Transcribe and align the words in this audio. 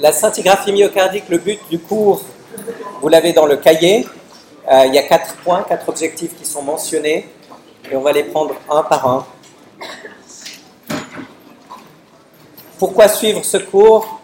la 0.00 0.12
scintigraphie 0.12 0.72
myocardique, 0.72 1.28
le 1.28 1.38
but 1.38 1.60
du 1.70 1.78
cours, 1.78 2.22
vous 3.00 3.08
l'avez 3.08 3.32
dans 3.32 3.46
le 3.46 3.56
cahier. 3.56 4.06
Euh, 4.70 4.84
il 4.86 4.94
y 4.94 4.98
a 4.98 5.02
quatre 5.02 5.34
points, 5.36 5.62
quatre 5.68 5.88
objectifs 5.88 6.36
qui 6.36 6.46
sont 6.46 6.62
mentionnés 6.62 7.28
et 7.90 7.96
on 7.96 8.00
va 8.00 8.12
les 8.12 8.24
prendre 8.24 8.54
un 8.70 8.82
par 8.82 9.06
un. 9.06 9.26
Pourquoi 12.78 13.08
suivre 13.08 13.44
ce 13.44 13.58
cours? 13.58 14.20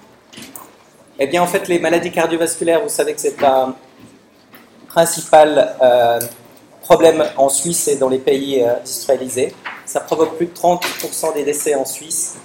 Eh 1.18 1.26
bien, 1.26 1.42
en 1.42 1.46
fait, 1.46 1.68
les 1.68 1.78
maladies 1.78 2.10
cardiovasculaires, 2.10 2.82
vous 2.82 2.88
savez 2.88 3.14
que 3.14 3.20
c'est 3.20 3.42
un 3.42 3.74
principal 4.88 5.76
euh, 5.82 6.20
problème 6.82 7.24
en 7.36 7.48
Suisse 7.48 7.88
et 7.88 7.96
dans 7.96 8.08
les 8.08 8.18
pays 8.18 8.62
euh, 8.62 8.76
industrialisés. 8.76 9.54
Ça 9.84 10.00
provoque 10.00 10.36
plus 10.36 10.46
de 10.46 10.54
30% 10.54 11.34
des 11.34 11.44
décès 11.44 11.74
en 11.74 11.84
Suisse. 11.84 12.36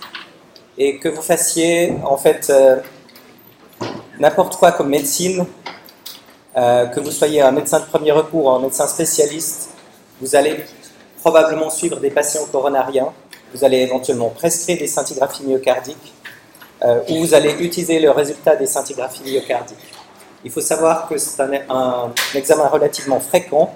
Et 0.77 0.97
que 0.97 1.09
vous 1.09 1.21
fassiez, 1.21 1.93
en 2.05 2.17
fait, 2.17 2.51
n'importe 4.19 4.55
quoi 4.55 4.71
comme 4.71 4.89
médecine, 4.89 5.45
que 6.55 6.99
vous 6.99 7.11
soyez 7.11 7.41
un 7.41 7.51
médecin 7.51 7.79
de 7.79 7.85
premier 7.85 8.11
recours 8.11 8.45
ou 8.45 8.49
un 8.49 8.59
médecin 8.59 8.87
spécialiste, 8.87 9.69
vous 10.19 10.35
allez 10.35 10.63
probablement 11.21 11.69
suivre 11.69 11.99
des 11.99 12.11
patients 12.11 12.45
coronariens, 12.51 13.07
vous 13.53 13.63
allez 13.63 13.77
éventuellement 13.77 14.29
prescrire 14.29 14.77
des 14.77 14.87
scintigraphies 14.87 15.43
myocardiques, 15.43 16.13
ou 17.09 17.19
vous 17.19 17.33
allez 17.33 17.53
utiliser 17.59 17.99
le 17.99 18.11
résultat 18.11 18.55
des 18.55 18.67
scintigraphies 18.67 19.23
myocardiques. 19.23 19.77
Il 20.43 20.51
faut 20.51 20.61
savoir 20.61 21.07
que 21.07 21.17
c'est 21.17 21.41
un, 21.69 22.11
examen 22.33 22.67
relativement 22.67 23.19
fréquent 23.19 23.73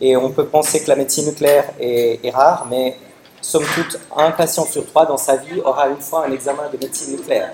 et 0.00 0.16
on 0.16 0.30
peut 0.30 0.46
penser 0.46 0.82
que 0.82 0.88
la 0.88 0.96
médecine 0.96 1.26
nucléaire 1.26 1.70
est, 1.80 2.30
rare, 2.30 2.66
mais 2.70 2.96
somme 3.40 3.64
toute, 3.74 3.98
un 4.16 4.30
patient 4.30 4.64
sur 4.66 4.86
trois 4.86 5.06
dans 5.06 5.16
sa 5.16 5.36
vie 5.36 5.60
aura 5.64 5.88
une 5.88 6.00
fois 6.00 6.26
un 6.26 6.32
examen 6.32 6.68
de 6.72 6.78
médecine 6.78 7.16
nucléaire. 7.16 7.52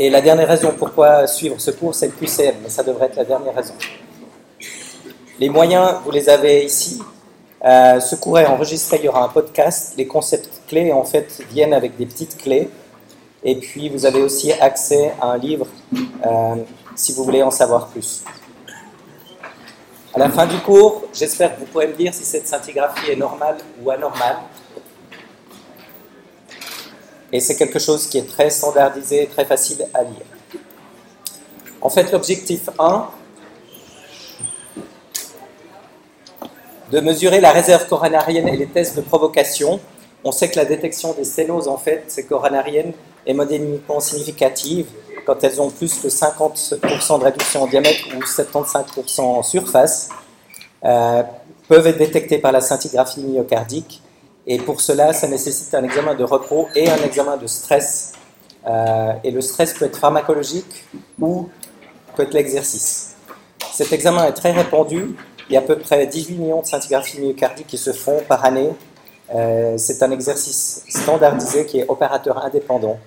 Et 0.00 0.10
la 0.10 0.20
dernière 0.20 0.46
raison 0.46 0.72
pourquoi 0.78 1.26
suivre 1.26 1.56
ce 1.58 1.72
cours, 1.72 1.92
c'est 1.92 2.06
le 2.06 2.12
QCM, 2.12 2.54
mais 2.62 2.68
ça 2.68 2.84
devrait 2.84 3.06
être 3.06 3.16
la 3.16 3.24
dernière 3.24 3.52
raison. 3.52 3.74
Les 5.40 5.48
moyens, 5.48 5.96
vous 6.04 6.12
les 6.12 6.28
avez 6.28 6.64
ici. 6.64 7.02
Euh, 7.64 7.98
ce 7.98 8.14
cours 8.14 8.38
est 8.38 8.46
enregistré, 8.46 8.98
il 8.98 9.06
y 9.06 9.08
aura 9.08 9.24
un 9.24 9.28
podcast. 9.28 9.94
Les 9.96 10.06
concepts 10.06 10.62
clés, 10.68 10.92
en 10.92 11.02
fait, 11.02 11.42
viennent 11.50 11.74
avec 11.74 11.96
des 11.96 12.06
petites 12.06 12.36
clés. 12.36 12.70
Et 13.42 13.56
puis, 13.56 13.88
vous 13.88 14.06
avez 14.06 14.22
aussi 14.22 14.52
accès 14.52 15.12
à 15.20 15.32
un 15.32 15.36
livre 15.36 15.66
euh, 16.24 16.54
si 16.94 17.12
vous 17.14 17.24
voulez 17.24 17.42
en 17.42 17.50
savoir 17.50 17.88
plus. 17.88 18.22
À 20.14 20.20
la 20.20 20.30
fin 20.30 20.46
du 20.46 20.58
cours, 20.58 21.06
j'espère 21.12 21.56
que 21.56 21.60
vous 21.60 21.66
pourrez 21.66 21.88
me 21.88 21.94
dire 21.94 22.14
si 22.14 22.24
cette 22.24 22.46
scintigraphie 22.46 23.10
est 23.10 23.16
normale 23.16 23.56
ou 23.82 23.90
anormale. 23.90 24.36
Et 27.32 27.40
c'est 27.40 27.56
quelque 27.56 27.78
chose 27.78 28.06
qui 28.06 28.18
est 28.18 28.26
très 28.26 28.50
standardisé, 28.50 29.26
très 29.26 29.44
facile 29.44 29.86
à 29.94 30.02
lire. 30.02 30.26
En 31.80 31.90
fait, 31.90 32.10
l'objectif 32.10 32.70
1, 32.78 33.08
de 36.90 37.00
mesurer 37.00 37.40
la 37.40 37.52
réserve 37.52 37.86
coronarienne 37.86 38.48
et 38.48 38.56
les 38.56 38.66
tests 38.66 38.96
de 38.96 39.02
provocation. 39.02 39.78
On 40.24 40.32
sait 40.32 40.48
que 40.50 40.56
la 40.56 40.64
détection 40.64 41.12
des 41.12 41.24
sténoses, 41.24 41.68
en 41.68 41.76
fait, 41.76 42.04
ces 42.08 42.24
coronariennes, 42.24 42.92
est 43.26 43.34
modéliquement 43.34 44.00
significative 44.00 44.86
quand 45.26 45.44
elles 45.44 45.60
ont 45.60 45.68
plus 45.68 45.94
que 46.00 46.08
50% 46.08 47.18
de 47.18 47.24
réduction 47.24 47.62
en 47.62 47.66
diamètre 47.66 48.00
ou 48.16 48.20
75% 48.20 49.20
en 49.20 49.42
surface, 49.42 50.08
euh, 50.84 51.22
peuvent 51.68 51.86
être 51.86 51.98
détectées 51.98 52.38
par 52.38 52.50
la 52.50 52.62
scintigraphie 52.62 53.20
myocardique. 53.20 54.00
Et 54.50 54.56
pour 54.56 54.80
cela, 54.80 55.12
ça 55.12 55.28
nécessite 55.28 55.74
un 55.74 55.84
examen 55.84 56.14
de 56.14 56.24
repos 56.24 56.68
et 56.74 56.88
un 56.88 56.96
examen 57.04 57.36
de 57.36 57.46
stress. 57.46 58.12
Euh, 58.66 59.12
et 59.22 59.30
le 59.30 59.42
stress 59.42 59.74
peut 59.74 59.84
être 59.84 59.98
pharmacologique 59.98 60.86
ou 61.20 61.50
peut 62.16 62.22
être 62.22 62.32
l'exercice. 62.32 63.14
Cet 63.72 63.92
examen 63.92 64.24
est 64.24 64.32
très 64.32 64.52
répandu. 64.52 65.14
Il 65.50 65.52
y 65.52 65.56
a 65.56 65.60
à 65.60 65.62
peu 65.62 65.78
près 65.78 66.06
18 66.06 66.36
millions 66.36 66.62
de 66.62 66.66
scintigraphies 66.66 67.20
myocardiques 67.20 67.66
qui 67.66 67.76
se 67.76 67.92
font 67.92 68.22
par 68.26 68.42
année. 68.46 68.70
Euh, 69.34 69.76
c'est 69.76 70.02
un 70.02 70.10
exercice 70.10 70.82
standardisé 70.88 71.66
qui 71.66 71.80
est 71.80 71.88
opérateur 71.88 72.42
indépendant 72.42 72.98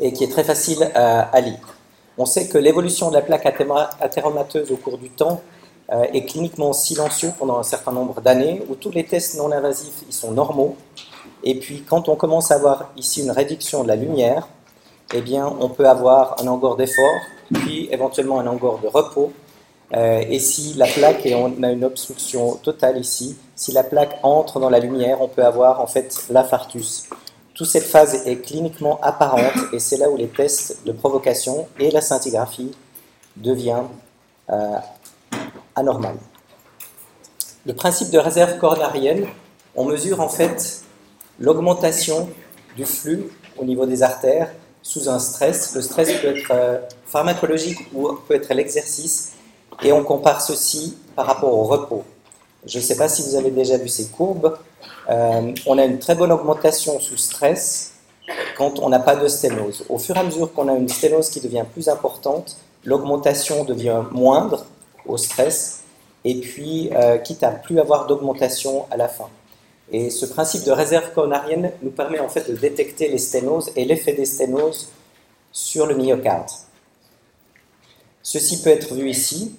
et 0.00 0.12
qui 0.12 0.22
est 0.22 0.30
très 0.30 0.44
facile 0.44 0.88
à, 0.94 1.40
lire. 1.40 1.76
On 2.16 2.26
sait 2.26 2.46
que 2.46 2.58
l'évolution 2.58 3.08
de 3.10 3.14
la 3.14 3.22
plaque 3.22 3.46
athéromateuse 4.00 4.70
au 4.70 4.76
cours 4.76 4.98
du 4.98 5.10
temps 5.10 5.40
euh, 5.40 5.61
est 5.90 6.24
cliniquement 6.24 6.72
silencieux 6.72 7.32
pendant 7.38 7.58
un 7.58 7.62
certain 7.62 7.92
nombre 7.92 8.20
d'années, 8.22 8.62
où 8.70 8.74
tous 8.74 8.90
les 8.90 9.04
tests 9.04 9.36
non 9.36 9.52
invasifs 9.52 10.04
sont 10.08 10.30
normaux. 10.30 10.76
Et 11.44 11.58
puis 11.58 11.82
quand 11.82 12.08
on 12.08 12.16
commence 12.16 12.50
à 12.50 12.54
avoir 12.54 12.90
ici 12.96 13.22
une 13.22 13.30
réduction 13.30 13.82
de 13.82 13.88
la 13.88 13.96
lumière, 13.96 14.48
eh 15.12 15.20
bien 15.20 15.46
on 15.46 15.68
peut 15.68 15.88
avoir 15.88 16.40
un 16.40 16.46
angor 16.46 16.76
d'effort, 16.76 17.20
puis 17.52 17.88
éventuellement 17.90 18.40
un 18.40 18.46
angor 18.46 18.78
de 18.78 18.88
repos. 18.88 19.32
Euh, 19.94 20.24
et 20.26 20.38
si 20.38 20.72
la 20.74 20.86
plaque, 20.86 21.26
et 21.26 21.34
on 21.34 21.62
a 21.62 21.70
une 21.70 21.84
obstruction 21.84 22.54
totale 22.56 22.98
ici, 22.98 23.36
si 23.54 23.72
la 23.72 23.84
plaque 23.84 24.18
entre 24.22 24.58
dans 24.58 24.70
la 24.70 24.78
lumière, 24.78 25.20
on 25.20 25.28
peut 25.28 25.44
avoir 25.44 25.80
en 25.80 25.86
fait 25.86 26.26
l'infarctus. 26.30 27.08
Toute 27.54 27.66
cette 27.66 27.84
phase 27.84 28.26
est 28.26 28.36
cliniquement 28.36 28.98
apparente 29.02 29.52
et 29.74 29.78
c'est 29.78 29.98
là 29.98 30.08
où 30.08 30.16
les 30.16 30.28
tests 30.28 30.86
de 30.86 30.92
provocation 30.92 31.68
et 31.78 31.90
la 31.90 32.00
scintigraphie 32.00 32.72
deviennent 33.36 33.88
euh, 34.48 34.76
anormales. 35.74 36.18
Le 37.64 37.74
principe 37.74 38.10
de 38.10 38.18
réserve 38.18 38.58
coronarienne, 38.58 39.26
on 39.76 39.84
mesure 39.84 40.20
en 40.20 40.28
fait 40.28 40.82
l'augmentation 41.38 42.28
du 42.76 42.84
flux 42.84 43.30
au 43.56 43.64
niveau 43.64 43.86
des 43.86 44.02
artères 44.02 44.50
sous 44.82 45.08
un 45.08 45.18
stress. 45.18 45.74
Le 45.74 45.82
stress 45.82 46.12
peut 46.20 46.36
être 46.36 46.50
euh, 46.50 46.78
pharmacologique 47.06 47.78
ou 47.94 48.12
peut 48.26 48.34
être 48.34 48.52
l'exercice 48.52 49.32
et 49.82 49.92
on 49.92 50.02
compare 50.02 50.40
ceci 50.40 50.96
par 51.14 51.26
rapport 51.26 51.52
au 51.52 51.64
repos. 51.64 52.04
Je 52.66 52.78
ne 52.78 52.82
sais 52.82 52.96
pas 52.96 53.08
si 53.08 53.22
vous 53.22 53.36
avez 53.36 53.50
déjà 53.50 53.76
vu 53.76 53.88
ces 53.88 54.06
courbes. 54.06 54.56
Euh, 55.08 55.52
on 55.66 55.78
a 55.78 55.84
une 55.84 55.98
très 55.98 56.14
bonne 56.14 56.32
augmentation 56.32 57.00
sous 57.00 57.16
stress 57.16 57.94
quand 58.56 58.78
on 58.78 58.88
n'a 58.88 59.00
pas 59.00 59.16
de 59.16 59.26
sténose. 59.28 59.84
Au 59.88 59.98
fur 59.98 60.16
et 60.16 60.20
à 60.20 60.22
mesure 60.22 60.52
qu'on 60.52 60.68
a 60.68 60.74
une 60.74 60.88
sténose 60.88 61.28
qui 61.28 61.40
devient 61.40 61.64
plus 61.72 61.88
importante, 61.88 62.56
l'augmentation 62.84 63.64
devient 63.64 64.02
moindre 64.12 64.66
au 65.06 65.16
stress, 65.16 65.82
et 66.24 66.40
puis 66.40 66.90
euh, 66.92 67.18
quitte 67.18 67.42
à 67.42 67.50
plus 67.50 67.78
avoir 67.80 68.06
d'augmentation 68.06 68.86
à 68.90 68.96
la 68.96 69.08
fin. 69.08 69.28
Et 69.90 70.10
ce 70.10 70.24
principe 70.24 70.64
de 70.64 70.70
réserve 70.70 71.12
coronarienne 71.12 71.72
nous 71.82 71.90
permet 71.90 72.20
en 72.20 72.28
fait 72.28 72.50
de 72.50 72.56
détecter 72.56 73.08
les 73.08 73.18
sténoses 73.18 73.70
et 73.76 73.84
l'effet 73.84 74.12
des 74.14 74.24
sténoses 74.24 74.88
sur 75.50 75.86
le 75.86 75.94
myocarde. 75.94 76.48
Ceci 78.22 78.62
peut 78.62 78.70
être 78.70 78.94
vu 78.94 79.10
ici. 79.10 79.56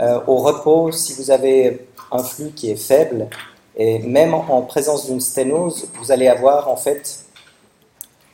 Euh, 0.00 0.20
au 0.26 0.38
repos, 0.38 0.90
si 0.92 1.14
vous 1.14 1.30
avez 1.30 1.86
un 2.10 2.22
flux 2.22 2.50
qui 2.50 2.70
est 2.70 2.76
faible, 2.76 3.28
et 3.76 4.00
même 4.00 4.34
en 4.34 4.62
présence 4.62 5.06
d'une 5.06 5.20
sténose, 5.20 5.88
vous 5.94 6.12
allez 6.12 6.28
avoir 6.28 6.68
en 6.68 6.76
fait 6.76 7.24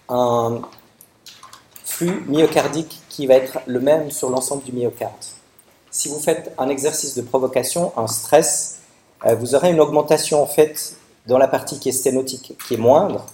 un 0.09 0.63
flux 1.85 2.25
myocardique 2.27 3.01
qui 3.09 3.27
va 3.27 3.35
être 3.35 3.59
le 3.67 3.79
même 3.79 4.11
sur 4.11 4.31
l'ensemble 4.31 4.65
du 4.65 4.73
myocarde. 4.73 5.13
Si 5.99 6.09
vous 6.09 6.21
faites 6.21 6.53
un 6.59 6.69
exercice 6.69 7.17
de 7.17 7.23
provocation, 7.23 7.91
un 7.97 8.07
stress, 8.07 8.79
euh, 9.27 9.35
vous 9.35 9.57
aurez 9.57 9.73
une 9.73 9.81
augmentation 9.81 10.41
en 10.41 10.47
fait 10.47 10.95
dans 11.27 11.39
la 11.39 11.49
partie 11.49 11.81
qui 11.81 11.89
est 11.89 11.99
sténotique, 12.05 12.57
qui 12.69 12.75
est 12.75 12.77
moindre, 12.77 13.27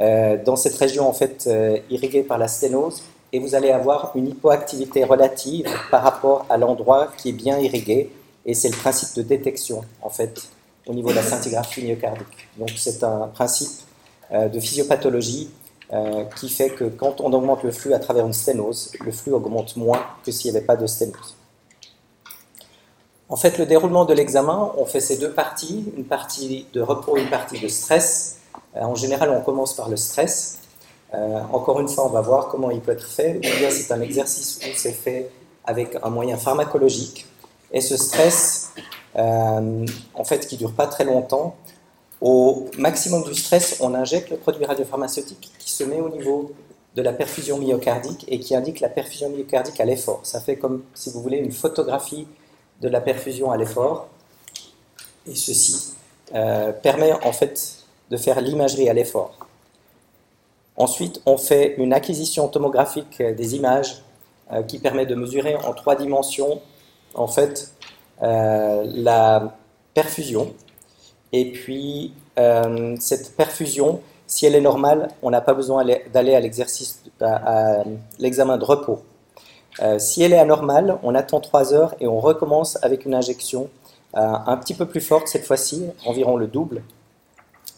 euh, 0.00 0.36
dans 0.44 0.54
cette 0.54 0.76
région 0.76 1.08
en 1.08 1.12
fait 1.12 1.48
euh, 1.48 1.78
irriguée 1.90 2.22
par 2.22 2.38
la 2.38 2.46
sténose, 2.46 3.02
et 3.32 3.40
vous 3.40 3.56
allez 3.56 3.72
avoir 3.72 4.12
une 4.14 4.28
hypoactivité 4.28 5.02
relative 5.02 5.68
par 5.90 6.04
rapport 6.04 6.46
à 6.48 6.56
l'endroit 6.56 7.08
qui 7.16 7.30
est 7.30 7.32
bien 7.32 7.58
irrigué, 7.58 8.12
et 8.44 8.54
c'est 8.54 8.68
le 8.68 8.76
principe 8.76 9.16
de 9.16 9.22
détection 9.22 9.80
en 10.00 10.08
fait 10.08 10.42
au 10.86 10.94
niveau 10.94 11.08
de 11.10 11.16
la 11.16 11.24
scintigraphie 11.24 11.82
myocardique. 11.82 12.48
Donc 12.56 12.70
c'est 12.76 13.02
un 13.02 13.26
principe 13.34 13.80
de 14.32 14.60
physiopathologie 14.60 15.50
qui 16.36 16.48
fait 16.50 16.70
que 16.70 16.84
quand 16.84 17.20
on 17.20 17.32
augmente 17.32 17.64
le 17.64 17.72
flux 17.72 17.94
à 17.94 17.98
travers 17.98 18.24
une 18.24 18.32
sténose, 18.32 18.92
le 19.04 19.10
flux 19.10 19.32
augmente 19.32 19.74
moins 19.74 20.06
que 20.24 20.30
s'il 20.30 20.52
n'y 20.52 20.56
avait 20.56 20.66
pas 20.66 20.76
de 20.76 20.86
sténose. 20.86 21.34
En 23.28 23.36
fait, 23.36 23.58
le 23.58 23.66
déroulement 23.66 24.04
de 24.04 24.14
l'examen, 24.14 24.72
on 24.76 24.84
fait 24.84 25.00
ces 25.00 25.18
deux 25.18 25.32
parties, 25.32 25.92
une 25.96 26.04
partie 26.04 26.66
de 26.72 26.80
repos, 26.80 27.16
une 27.16 27.28
partie 27.28 27.60
de 27.60 27.68
stress. 27.68 28.38
Euh, 28.76 28.82
en 28.82 28.94
général, 28.94 29.30
on 29.30 29.42
commence 29.42 29.74
par 29.74 29.88
le 29.88 29.96
stress. 29.96 30.58
encore 31.52 31.80
une 31.80 31.88
fois, 31.88 32.04
on 32.04 32.10
va 32.10 32.20
voir 32.20 32.48
comment 32.48 32.70
il 32.70 32.80
peut 32.80 32.92
être 32.92 33.06
fait. 33.06 33.36
Ou 33.36 33.58
bien 33.58 33.70
c'est 33.70 33.90
un 33.92 34.00
exercice 34.00 34.58
où 34.62 34.68
c'est 34.74 34.92
fait 34.92 35.30
avec 35.64 35.96
un 36.02 36.10
moyen 36.10 36.36
pharmacologique. 36.36 37.26
Et 37.72 37.80
ce 37.80 37.96
stress, 37.96 38.70
euh, 39.16 39.84
en 40.14 40.24
fait, 40.24 40.46
qui 40.46 40.56
dure 40.56 40.72
pas 40.72 40.86
très 40.86 41.04
longtemps. 41.04 41.56
Au 42.20 42.66
maximum 42.78 43.24
du 43.24 43.34
stress, 43.34 43.78
on 43.80 43.92
injecte 43.94 44.30
le 44.30 44.36
produit 44.36 44.64
radiopharmaceutique 44.64 45.52
qui 45.58 45.70
se 45.70 45.84
met 45.84 46.00
au 46.00 46.08
niveau 46.08 46.52
de 46.94 47.02
la 47.02 47.12
perfusion 47.12 47.58
myocardique 47.58 48.24
et 48.28 48.40
qui 48.40 48.54
indique 48.54 48.80
la 48.80 48.88
perfusion 48.88 49.28
myocardique 49.28 49.78
à 49.80 49.84
l'effort. 49.84 50.20
Ça 50.22 50.40
fait 50.40 50.56
comme, 50.56 50.82
si 50.94 51.10
vous 51.10 51.20
voulez, 51.20 51.36
une 51.36 51.52
photographie 51.52 52.26
de 52.80 52.88
la 52.88 53.00
perfusion 53.00 53.50
à 53.50 53.56
l'effort. 53.56 54.08
Et 55.26 55.34
ceci 55.34 55.94
euh, 56.34 56.72
permet 56.72 57.12
en 57.12 57.32
fait 57.32 57.84
de 58.10 58.16
faire 58.16 58.40
l'imagerie 58.40 58.88
à 58.88 58.92
l'effort. 58.92 59.36
Ensuite, 60.76 61.22
on 61.26 61.36
fait 61.38 61.74
une 61.78 61.92
acquisition 61.92 62.48
tomographique 62.48 63.22
des 63.22 63.56
images 63.56 64.02
euh, 64.52 64.62
qui 64.62 64.78
permet 64.78 65.06
de 65.06 65.14
mesurer 65.14 65.56
en 65.56 65.72
trois 65.72 65.96
dimensions 65.96 66.60
en 67.14 67.26
fait 67.26 67.72
euh, 68.22 68.84
la 68.86 69.56
perfusion. 69.94 70.54
Et 71.32 71.50
puis, 71.52 72.12
cette 73.00 73.34
perfusion, 73.34 74.00
si 74.26 74.46
elle 74.46 74.54
est 74.54 74.60
normale, 74.60 75.08
on 75.22 75.30
n'a 75.30 75.40
pas 75.40 75.54
besoin 75.54 75.84
d'aller 76.12 76.34
à 76.34 76.40
l'exercice, 76.40 77.02
à, 77.20 77.82
l'examen 78.18 78.58
de 78.58 78.64
repos. 78.64 79.02
Si 79.98 80.22
elle 80.22 80.32
est 80.32 80.38
anormale, 80.38 80.98
on 81.02 81.14
attend 81.14 81.40
trois 81.40 81.74
heures 81.74 81.94
et 82.00 82.06
on 82.06 82.18
recommence 82.18 82.78
avec 82.82 83.04
une 83.04 83.14
injection 83.14 83.68
un 84.14 84.56
petit 84.56 84.72
peu 84.72 84.86
plus 84.86 85.02
forte 85.02 85.28
cette 85.28 85.44
fois-ci, 85.44 85.84
environ 86.06 86.36
le 86.36 86.46
double, 86.46 86.82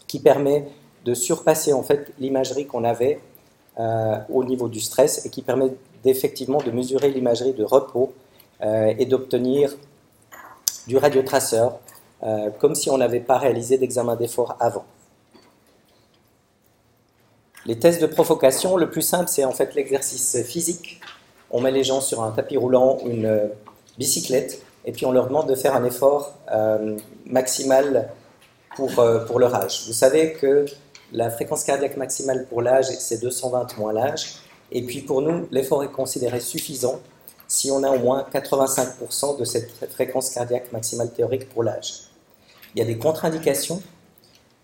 qui 0.07 0.19
permet 0.19 0.65
de 1.05 1.13
surpasser 1.13 1.73
en 1.73 1.83
fait 1.83 2.11
l'imagerie 2.19 2.65
qu'on 2.65 2.83
avait 2.83 3.19
euh, 3.79 4.17
au 4.29 4.43
niveau 4.43 4.67
du 4.67 4.81
stress 4.81 5.25
et 5.25 5.29
qui 5.29 5.41
permet 5.41 5.71
d'effectivement 6.03 6.57
de 6.57 6.71
mesurer 6.71 7.11
l'imagerie 7.11 7.53
de 7.53 7.63
repos 7.63 8.13
euh, 8.61 8.93
et 8.97 9.05
d'obtenir 9.05 9.73
du 10.87 10.97
radiotraceur 10.97 11.79
euh, 12.23 12.49
comme 12.59 12.75
si 12.75 12.89
on 12.89 12.97
n'avait 12.97 13.21
pas 13.21 13.37
réalisé 13.37 13.77
d'examen 13.77 14.17
d'effort 14.17 14.57
avant. 14.59 14.85
Les 17.65 17.79
tests 17.79 18.01
de 18.01 18.07
provocation, 18.07 18.75
le 18.75 18.89
plus 18.89 19.01
simple, 19.01 19.29
c'est 19.29 19.45
en 19.45 19.51
fait 19.51 19.75
l'exercice 19.75 20.41
physique. 20.43 20.98
On 21.51 21.61
met 21.61 21.71
les 21.71 21.83
gens 21.83 22.01
sur 22.01 22.21
un 22.23 22.31
tapis 22.31 22.57
roulant 22.57 22.99
ou 23.03 23.09
une 23.09 23.49
bicyclette 23.97 24.61
et 24.85 24.91
puis 24.91 25.05
on 25.05 25.11
leur 25.11 25.27
demande 25.27 25.49
de 25.49 25.55
faire 25.55 25.75
un 25.75 25.83
effort 25.83 26.33
maximal 27.25 28.09
pour, 28.75 28.91
pour 29.27 29.39
leur 29.39 29.53
âge. 29.55 29.83
Vous 29.87 29.93
savez 29.93 30.33
que 30.33 30.65
la 31.11 31.29
fréquence 31.29 31.63
cardiaque 31.63 31.97
maximale 31.97 32.45
pour 32.47 32.61
l'âge, 32.61 32.85
c'est 32.99 33.21
220 33.21 33.77
moins 33.77 33.93
l'âge. 33.93 34.35
Et 34.71 34.83
puis 34.83 35.01
pour 35.01 35.21
nous, 35.21 35.47
l'effort 35.51 35.83
est 35.83 35.91
considéré 35.91 36.39
suffisant 36.39 36.99
si 37.47 37.71
on 37.71 37.83
a 37.83 37.89
au 37.89 37.97
moins 37.97 38.25
85% 38.31 39.39
de 39.39 39.43
cette 39.43 39.71
fréquence 39.91 40.29
cardiaque 40.29 40.71
maximale 40.71 41.11
théorique 41.11 41.49
pour 41.49 41.63
l'âge. 41.63 42.03
Il 42.75 42.79
y 42.79 42.81
a 42.83 42.85
des 42.85 42.97
contre-indications. 42.97 43.81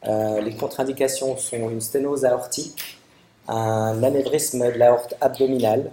Euh, 0.06 0.40
les 0.42 0.56
contre-indications 0.56 1.36
sont 1.38 1.70
une 1.70 1.82
sténose 1.82 2.26
aortique, 2.26 3.00
un 3.48 4.04
anévrisme 4.04 4.72
de 4.72 4.78
l'aorte 4.78 5.16
abdominale, 5.20 5.90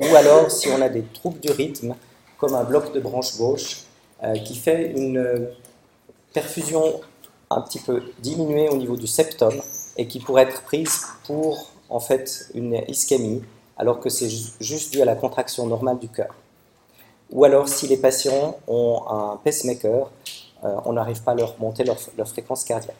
ou 0.00 0.16
alors 0.16 0.50
si 0.50 0.68
on 0.68 0.80
a 0.80 0.88
des 0.88 1.02
troubles 1.02 1.40
du 1.40 1.50
rythme, 1.50 1.94
comme 2.38 2.54
un 2.54 2.64
bloc 2.64 2.92
de 2.92 3.00
branche 3.00 3.36
gauche, 3.36 3.84
euh, 4.24 4.34
qui 4.34 4.56
fait 4.56 4.92
une 4.96 5.48
perfusion 6.32 7.00
un 7.50 7.60
petit 7.60 7.80
peu 7.80 8.02
diminuée 8.20 8.68
au 8.68 8.76
niveau 8.76 8.96
du 8.96 9.06
septum, 9.06 9.60
et 9.96 10.06
qui 10.06 10.20
pourrait 10.20 10.44
être 10.44 10.62
prise 10.62 11.06
pour 11.26 11.70
en 11.88 12.00
fait 12.00 12.48
une 12.54 12.82
ischémie, 12.88 13.42
alors 13.76 14.00
que 14.00 14.08
c'est 14.08 14.30
juste 14.60 14.92
dû 14.92 15.02
à 15.02 15.04
la 15.04 15.16
contraction 15.16 15.66
normale 15.66 15.98
du 15.98 16.08
cœur. 16.08 16.34
Ou 17.32 17.44
alors 17.44 17.68
si 17.68 17.86
les 17.86 17.96
patients 17.96 18.58
ont 18.66 19.02
un 19.08 19.38
pacemaker, 19.42 20.10
euh, 20.64 20.76
on 20.84 20.92
n'arrive 20.92 21.22
pas 21.22 21.32
à 21.32 21.34
leur 21.34 21.54
monter 21.58 21.84
leur, 21.84 21.98
fréquence 22.28 22.64
cardiaque. 22.64 22.96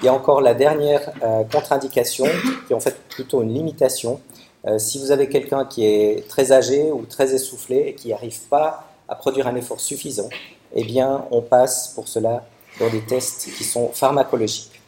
Il 0.00 0.06
y 0.06 0.08
a 0.08 0.14
encore 0.14 0.40
la 0.40 0.54
dernière 0.54 1.10
euh, 1.22 1.44
contre-indication, 1.44 2.26
qui 2.66 2.72
est 2.72 2.76
en 2.76 2.80
fait 2.80 2.96
plutôt 3.08 3.42
une 3.42 3.52
limitation. 3.52 4.20
Euh, 4.66 4.78
si 4.78 4.98
vous 4.98 5.10
avez 5.10 5.28
quelqu'un 5.28 5.64
qui 5.64 5.86
est 5.86 6.28
très 6.28 6.52
âgé 6.52 6.92
ou 6.92 7.06
très 7.06 7.34
essoufflé 7.34 7.84
et 7.88 7.94
qui 7.94 8.08
n'arrive 8.08 8.40
pas 8.48 8.84
à 9.08 9.14
produire 9.14 9.46
un 9.46 9.56
effort 9.56 9.80
suffisant, 9.80 10.28
eh 10.74 10.84
bien 10.84 11.26
on 11.30 11.40
passe 11.40 11.88
pour 11.94 12.08
cela 12.08 12.44
dans 12.78 12.90
des 12.90 13.00
tests 13.00 13.48
qui 13.56 13.64
sont 13.64 13.88
pharmacologiques. 13.88 14.80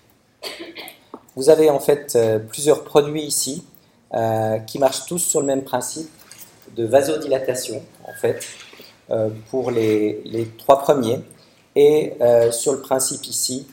Vous 1.36 1.48
avez 1.48 1.70
en 1.70 1.80
fait 1.80 2.12
euh, 2.14 2.38
plusieurs 2.38 2.84
produits 2.84 3.22
ici 3.22 3.64
euh, 4.14 4.58
qui 4.58 4.78
marchent 4.78 5.06
tous 5.06 5.18
sur 5.18 5.40
le 5.40 5.46
même 5.46 5.64
principe 5.64 6.10
de 6.76 6.84
vasodilatation 6.84 7.82
en 8.04 8.12
fait 8.14 8.44
pour 9.50 9.70
les, 9.70 10.48
trois 10.56 10.80
premiers 10.80 11.20
et 11.76 12.14
sur 12.50 12.72
le 12.72 12.80
principe 12.80 13.26
ici 13.26 13.66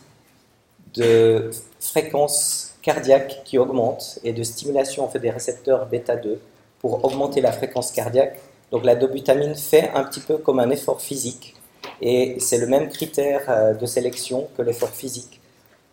de 0.95 1.51
fréquence 1.79 2.75
cardiaque 2.81 3.41
qui 3.45 3.57
augmente 3.57 4.19
et 4.23 4.33
de 4.33 4.43
stimulation 4.43 5.07
fait 5.09 5.19
des 5.19 5.29
récepteurs 5.29 5.85
bêta 5.85 6.15
2 6.15 6.39
pour 6.79 7.03
augmenter 7.03 7.41
la 7.41 7.51
fréquence 7.51 7.91
cardiaque. 7.91 8.39
Donc 8.71 8.85
la 8.85 8.95
dobutamine 8.95 9.55
fait 9.55 9.91
un 9.93 10.03
petit 10.03 10.21
peu 10.21 10.37
comme 10.37 10.59
un 10.59 10.69
effort 10.69 11.01
physique 11.01 11.55
et 12.01 12.37
c'est 12.39 12.57
le 12.57 12.67
même 12.67 12.89
critère 12.89 13.77
de 13.77 13.85
sélection 13.85 14.47
que 14.55 14.61
l'effort 14.61 14.89
physique 14.89 15.39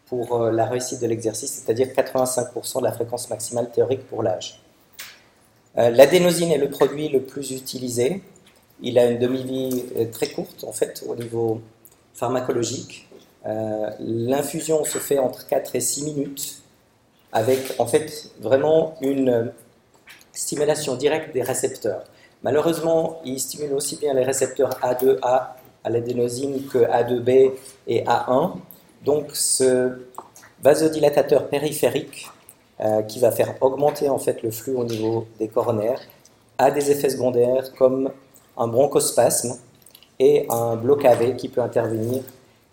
pour 0.06 0.40
euh, 0.40 0.50
la 0.50 0.66
réussite 0.66 1.00
de 1.00 1.06
l'exercice, 1.06 1.52
c'est-à-dire 1.52 1.88
85% 1.88 2.78
de 2.78 2.84
la 2.84 2.92
fréquence 2.92 3.28
maximale 3.28 3.70
théorique 3.70 4.06
pour 4.06 4.22
l'âge. 4.22 4.60
Euh, 5.78 5.90
l'adénosine 5.90 6.52
est 6.52 6.58
le 6.58 6.70
produit 6.70 7.08
le 7.08 7.22
plus 7.22 7.50
utilisé. 7.50 8.22
Il 8.80 8.98
a 8.98 9.06
une 9.06 9.18
demi-vie 9.18 9.84
euh, 9.96 10.06
très 10.10 10.28
courte, 10.28 10.64
en 10.64 10.72
fait, 10.72 11.04
au 11.06 11.16
niveau 11.16 11.60
pharmacologique. 12.14 13.05
L'infusion 14.00 14.84
se 14.84 14.98
fait 14.98 15.18
entre 15.18 15.46
4 15.46 15.76
et 15.76 15.80
6 15.80 16.04
minutes, 16.04 16.62
avec, 17.32 17.74
en 17.78 17.86
fait, 17.86 18.30
vraiment 18.40 18.94
une 19.00 19.52
stimulation 20.32 20.96
directe 20.96 21.32
des 21.32 21.42
récepteurs. 21.42 22.04
Malheureusement, 22.42 23.20
il 23.24 23.40
stimule 23.40 23.72
aussi 23.72 23.96
bien 23.96 24.14
les 24.14 24.24
récepteurs 24.24 24.70
A2A 24.80 25.56
à 25.82 25.90
l'adénosine 25.90 26.66
que 26.66 26.78
A2B 26.78 27.52
et 27.86 28.04
A1. 28.04 28.52
Donc 29.04 29.30
ce 29.34 30.06
vasodilatateur 30.62 31.48
périphérique 31.48 32.28
euh, 32.80 33.02
qui 33.02 33.20
va 33.20 33.30
faire 33.30 33.54
augmenter 33.60 34.08
en 34.08 34.18
fait 34.18 34.42
le 34.42 34.50
flux 34.50 34.74
au 34.74 34.84
niveau 34.84 35.26
des 35.38 35.48
coronaires 35.48 36.00
a 36.58 36.70
des 36.70 36.90
effets 36.90 37.10
secondaires 37.10 37.72
comme 37.74 38.10
un 38.56 38.66
bronchospasme 38.66 39.58
et 40.18 40.46
un 40.50 40.76
bloc 40.76 41.04
AV 41.04 41.36
qui 41.36 41.48
peut 41.48 41.60
intervenir. 41.60 42.22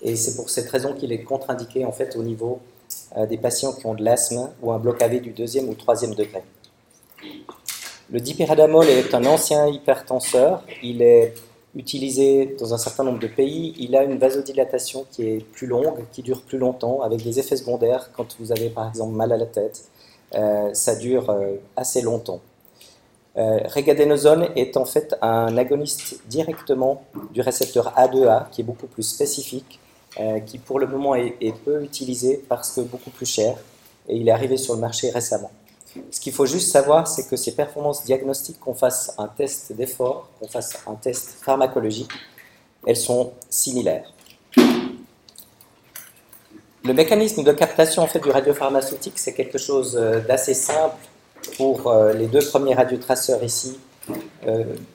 Et 0.04 0.16
c'est 0.16 0.36
pour 0.36 0.50
cette 0.50 0.70
raison 0.70 0.94
qu'il 0.94 1.12
est 1.12 1.24
contre-indiqué 1.24 1.86
en 1.86 1.92
fait 1.92 2.16
au 2.16 2.24
niveau 2.24 2.60
euh, 3.18 3.26
des 3.26 3.38
patients 3.38 3.74
qui 3.74 3.86
ont 3.86 3.96
de 3.96 4.04
l'asthme 4.04 4.50
ou 4.62 4.72
un 4.72 4.80
bloc 4.80 5.02
AV 5.02 5.22
du 5.22 5.32
deuxième 5.32 5.70
ou 5.70 5.74
troisième 5.74 6.14
degré. 6.14 6.44
Le 8.12 8.20
dipyradamol 8.20 8.88
est 8.90 9.16
un 9.16 9.26
ancien 9.26 9.68
hypertenseur. 9.68 10.64
Il 10.84 11.02
est 11.02 11.34
utilisé 11.76 12.56
dans 12.60 12.74
un 12.74 12.78
certain 12.78 13.04
nombre 13.04 13.20
de 13.20 13.28
pays, 13.28 13.74
il 13.80 13.96
a 13.96 14.04
une 14.04 14.18
vasodilatation 14.18 15.06
qui 15.12 15.28
est 15.28 15.44
plus 15.44 15.68
longue, 15.68 16.06
qui 16.12 16.22
dure 16.22 16.42
plus 16.44 16.58
longtemps, 16.58 17.02
avec 17.02 17.24
des 17.24 17.40
effets 17.40 17.56
secondaires 17.56 18.12
quand 18.16 18.36
vous 18.40 18.52
avez 18.52 18.70
par 18.70 18.90
exemple 18.90 19.16
mal 19.16 19.32
à 19.32 19.38
la 19.38 19.46
tête. 19.46 19.86
Euh, 20.36 20.74
ça 20.74 20.96
dure 20.96 21.30
euh, 21.30 21.56
assez 21.76 22.02
longtemps. 22.02 22.42
Euh, 23.36 23.60
est 24.56 24.78
en 24.78 24.86
fait 24.86 25.16
un 25.22 25.58
agoniste 25.58 26.20
directement 26.28 27.04
du 27.32 27.42
récepteur 27.42 27.94
A2A, 27.98 28.50
qui 28.52 28.62
est 28.62 28.64
beaucoup 28.64 28.88
plus 28.88 29.04
spécifique, 29.04 29.80
euh, 30.20 30.40
qui 30.42 30.60
pour 30.60 30.80
le 30.80 30.86
moment 30.86 31.16
est, 31.16 31.54
peu 31.66 31.84
utilisé 31.84 32.44
parce 32.48 32.72
que 32.72 32.82
beaucoup 32.82 33.10
plus 33.10 33.26
cher, 33.26 33.56
et 34.08 34.16
il 34.16 34.28
est 34.28 34.32
arrivé 34.32 34.58
sur 34.58 34.76
le 34.76 34.80
marché 34.80 35.10
récemment. 35.10 35.52
Ce 36.12 36.20
qu'il 36.20 36.34
faut 36.34 36.46
juste 36.46 36.72
savoir, 36.72 37.08
c'est 37.08 37.28
que 37.28 37.36
ces 37.36 37.56
performances 37.56 38.04
diagnostiques, 38.04 38.60
qu'on 38.60 38.76
fasse 38.76 39.16
un 39.18 39.28
test 39.28 39.74
d'effort, 39.74 40.30
qu'on 40.40 40.48
fasse 40.48 40.84
un 40.86 40.96
test 40.96 41.38
pharmacologique, 41.42 42.12
elles 42.86 42.98
sont 42.98 43.34
similaires. 43.50 44.14
Le 46.86 46.94
mécanisme 46.94 47.44
de 47.44 47.52
captation 47.52 48.04
en 48.04 48.08
fait, 48.08 48.20
du 48.20 48.30
radiopharmaceutique, 48.30 49.18
c'est 49.18 49.34
quelque 49.34 49.58
chose 49.58 49.98
euh, 50.00 50.20
d'assez 50.20 50.54
simple 50.54 50.98
pour 51.58 51.88
euh, 51.88 52.14
les 52.14 52.28
deux 52.28 52.46
premiers 52.46 52.76
radiotraceurs 52.76 53.44
ici 53.44 53.80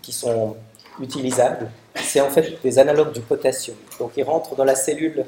qui 0.02 0.12
sont 0.12 0.54
utilisables. 1.00 1.70
C'est 2.02 2.20
en 2.20 2.30
fait 2.30 2.60
des 2.62 2.78
analogues 2.78 3.12
du 3.12 3.20
potassium. 3.20 3.76
Donc 3.98 4.12
ils 4.16 4.24
rentrent 4.24 4.54
dans 4.56 4.64
la 4.64 4.74
cellule 4.74 5.24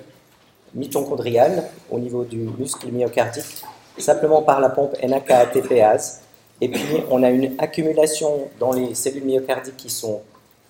mitochondriale 0.75 1.65
au 1.91 1.99
niveau 1.99 2.25
du 2.25 2.39
muscle 2.59 2.91
myocardique 2.91 3.65
simplement 4.01 4.43
par 4.43 4.61
la 4.61 4.71
pompe 4.71 4.97
NAK-ATPase. 5.03 6.21
Et 6.61 6.69
puis, 6.69 7.03
on 7.11 7.23
a 7.23 7.31
une 7.31 7.55
accumulation 7.59 8.49
dans 8.59 8.73
les 8.73 8.95
cellules 8.95 9.25
myocardiques 9.25 9.77
qui 9.77 9.91
sont 9.91 10.23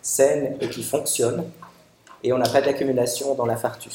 saines 0.02 0.56
et 0.60 0.68
qui 0.68 0.82
fonctionnent, 0.82 1.44
et 2.22 2.32
on 2.32 2.38
n'a 2.38 2.48
pas 2.48 2.60
d'accumulation 2.60 3.34
dans 3.34 3.46
l'infarctus. 3.46 3.94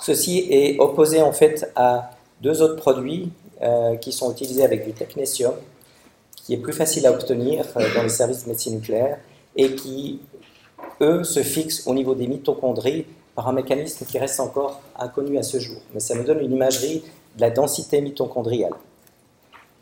Ceci 0.00 0.48
est 0.50 0.78
opposé 0.80 1.20
en 1.20 1.32
fait 1.32 1.70
à 1.76 2.10
deux 2.40 2.60
autres 2.62 2.76
produits 2.76 3.30
euh, 3.62 3.96
qui 3.96 4.10
sont 4.10 4.32
utilisés 4.32 4.64
avec 4.64 4.84
du 4.84 4.92
technétium, 4.92 5.54
qui 6.34 6.54
est 6.54 6.58
plus 6.58 6.72
facile 6.72 7.06
à 7.06 7.12
obtenir 7.12 7.64
euh, 7.76 7.94
dans 7.94 8.02
les 8.02 8.08
services 8.08 8.44
de 8.44 8.48
médecine 8.48 8.76
nucléaire 8.76 9.18
et 9.56 9.74
qui, 9.74 10.20
eux, 11.00 11.24
se 11.24 11.42
fixent 11.42 11.86
au 11.86 11.94
niveau 11.94 12.14
des 12.14 12.26
mitochondries 12.26 13.06
par 13.34 13.48
un 13.48 13.52
mécanisme 13.52 14.04
qui 14.06 14.18
reste 14.18 14.40
encore 14.40 14.80
inconnu 14.98 15.38
à 15.38 15.42
ce 15.42 15.58
jour. 15.58 15.80
Mais 15.94 16.00
ça 16.00 16.14
nous 16.14 16.24
donne 16.24 16.40
une 16.40 16.52
imagerie 16.52 17.02
de 17.36 17.40
la 17.40 17.50
densité 17.50 18.00
mitochondriale. 18.00 18.74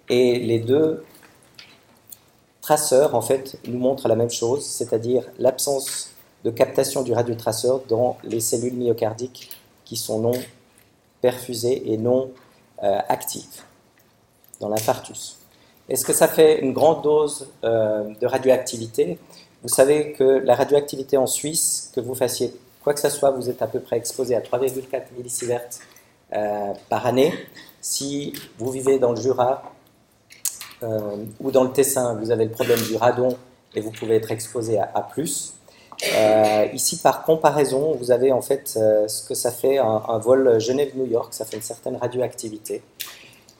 Et 0.08 0.38
les 0.38 0.58
deux 0.58 1.04
traceurs, 2.60 3.14
en 3.14 3.22
fait, 3.22 3.58
nous 3.66 3.78
montrent 3.78 4.08
la 4.08 4.16
même 4.16 4.30
chose, 4.30 4.64
c'est-à-dire 4.64 5.24
l'absence 5.38 6.10
de 6.44 6.50
captation 6.50 7.02
du 7.02 7.12
radiotraceur 7.12 7.80
dans 7.88 8.16
les 8.24 8.40
cellules 8.40 8.74
myocardiques 8.74 9.50
qui 9.84 9.96
sont 9.96 10.20
non 10.20 10.32
perfusées 11.20 11.92
et 11.92 11.98
non 11.98 12.30
euh, 12.82 12.98
actives. 13.08 13.62
dans 14.60 14.68
l'infarctus. 14.68 15.38
Est-ce 15.88 16.04
que 16.04 16.12
ça 16.12 16.28
fait 16.28 16.60
une 16.60 16.72
grande 16.72 17.02
dose 17.02 17.48
euh, 17.64 18.14
de 18.20 18.26
radioactivité? 18.26 19.18
Vous 19.62 19.68
savez 19.68 20.12
que 20.12 20.24
la 20.24 20.54
radioactivité 20.54 21.18
en 21.18 21.26
Suisse, 21.26 21.90
que 21.94 22.00
vous 22.00 22.14
fassiez 22.14 22.54
quoi 22.82 22.94
que 22.94 23.00
ce 23.00 23.10
soit, 23.10 23.30
vous 23.30 23.50
êtes 23.50 23.60
à 23.60 23.66
peu 23.66 23.80
près 23.80 23.96
exposé 23.96 24.34
à 24.34 24.40
3,4 24.40 25.02
millisieverts 25.16 25.68
euh, 26.32 26.72
par 26.88 27.06
année. 27.06 27.32
Si 27.82 28.32
vous 28.58 28.70
vivez 28.70 28.98
dans 28.98 29.10
le 29.10 29.20
Jura 29.20 29.62
euh, 30.82 31.16
ou 31.40 31.50
dans 31.50 31.64
le 31.64 31.72
Tessin, 31.72 32.14
vous 32.14 32.30
avez 32.30 32.46
le 32.46 32.50
problème 32.50 32.80
du 32.80 32.96
radon 32.96 33.36
et 33.74 33.82
vous 33.82 33.90
pouvez 33.90 34.16
être 34.16 34.30
exposé 34.30 34.78
à, 34.78 35.06
plus. 35.12 35.52
Euh, 36.16 36.66
ici, 36.72 36.96
par 36.96 37.24
comparaison, 37.24 37.94
vous 38.00 38.10
avez 38.10 38.32
en 38.32 38.40
fait 38.40 38.66
ce 38.66 39.28
que 39.28 39.34
ça 39.34 39.50
fait 39.50 39.76
un 39.76 40.18
vol 40.18 40.58
Genève-New 40.58 41.06
York, 41.06 41.34
ça 41.34 41.44
fait 41.44 41.56
une 41.56 41.62
certaine 41.62 41.96
radioactivité. 41.96 42.82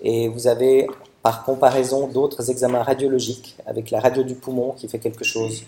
Et 0.00 0.28
vous 0.28 0.47
avez 0.47 0.88
par 1.23 1.45
comparaison 1.45 2.07
d'autres 2.07 2.50
examens 2.50 2.83
radiologiques 2.83 3.57
avec 3.66 3.90
la 3.90 4.00
radio 4.00 4.23
du 4.23 4.35
poumon 4.35 4.73
qui 4.73 4.88
fait 4.88 4.99
quelque 4.99 5.25
chose 5.25 5.64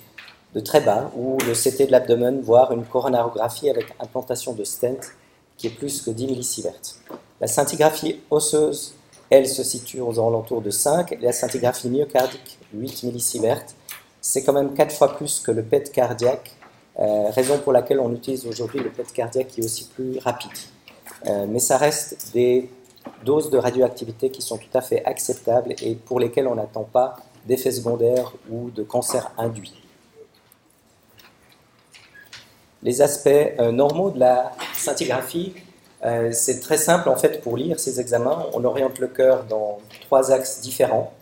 de 0.55 0.61
très 0.61 0.81
bas, 0.81 1.11
ou 1.17 1.39
le 1.47 1.55
CT 1.55 1.87
de 1.87 1.93
l'abdomen, 1.93 2.41
voire 2.41 2.73
une 2.73 2.85
coronarographie 2.85 3.71
avec 3.71 3.87
implantation 4.01 4.53
de 4.53 4.65
stent 4.65 5.01
qui 5.57 5.69
est 5.69 5.71
plus 5.71 6.03
que 6.03 6.11
10 6.11 6.27
millisieverts. 6.27 6.97
La 7.41 7.47
scintigraphie 7.47 8.21
osseuse, 8.31 8.95
elle, 9.31 9.49
se 9.49 9.63
situe 9.63 10.01
aux 10.01 10.19
alentours 10.19 10.61
de 10.61 10.71
5, 10.71 11.13
et 11.13 11.17
la 11.17 11.33
scintigraphie 11.33 11.89
myocardique, 11.89 12.59
8 12.75 13.05
millisieverts. 13.05 13.65
C'est 14.21 14.45
quand 14.45 14.53
même 14.53 14.75
4 14.75 14.95
fois 14.95 15.17
plus 15.17 15.41
que 15.41 15.51
le 15.51 15.63
PET 15.63 15.91
cardiaque, 15.91 16.55
euh, 16.99 17.31
raison 17.31 17.59
pour 17.59 17.73
laquelle 17.73 18.01
on 18.01 18.13
utilise 18.13 18.47
aujourd'hui 18.47 18.81
le 18.81 18.91
PET 18.91 19.13
cardiaque 19.13 19.49
qui 19.49 19.61
est 19.61 19.65
aussi 19.65 19.87
plus 19.87 20.19
rapide. 20.19 20.51
Euh, 21.27 21.47
mais 21.49 21.61
ça 21.61 21.79
reste 21.79 22.33
des 22.35 22.69
doses 23.25 23.51
de 23.51 23.59
radioactivité 23.59 24.31
qui 24.31 24.43
sont 24.43 24.59
tout 24.59 24.77
à 24.77 24.81
fait 24.81 25.05
acceptables 25.05 25.75
et 25.81 25.95
pour 25.95 26.21
lesquelles 26.21 26.47
on 26.47 26.55
n'attend 26.55 26.85
pas 26.85 27.17
d'effets 27.47 27.73
secondaires 27.73 28.33
ou 28.51 28.71
de 28.71 28.83
cancer 28.83 29.33
induit. 29.39 29.82
Les 32.83 33.01
aspects 33.01 33.29
euh, 33.29 33.71
normaux 33.71 34.11
de 34.11 34.19
la 34.19 34.53
scintigraphie, 34.75 35.55
euh, 36.05 36.31
c'est 36.33 36.59
très 36.59 36.77
simple 36.77 37.09
en 37.09 37.17
fait 37.17 37.41
pour 37.41 37.57
lire 37.57 37.79
ces 37.79 38.01
examens. 38.01 38.47
On 38.55 38.65
oriente 38.65 38.99
le 38.99 39.07
cœur 39.07 39.45
dans 39.45 39.79
trois 40.01 40.33
axes 40.33 40.61
différents. 40.61 41.13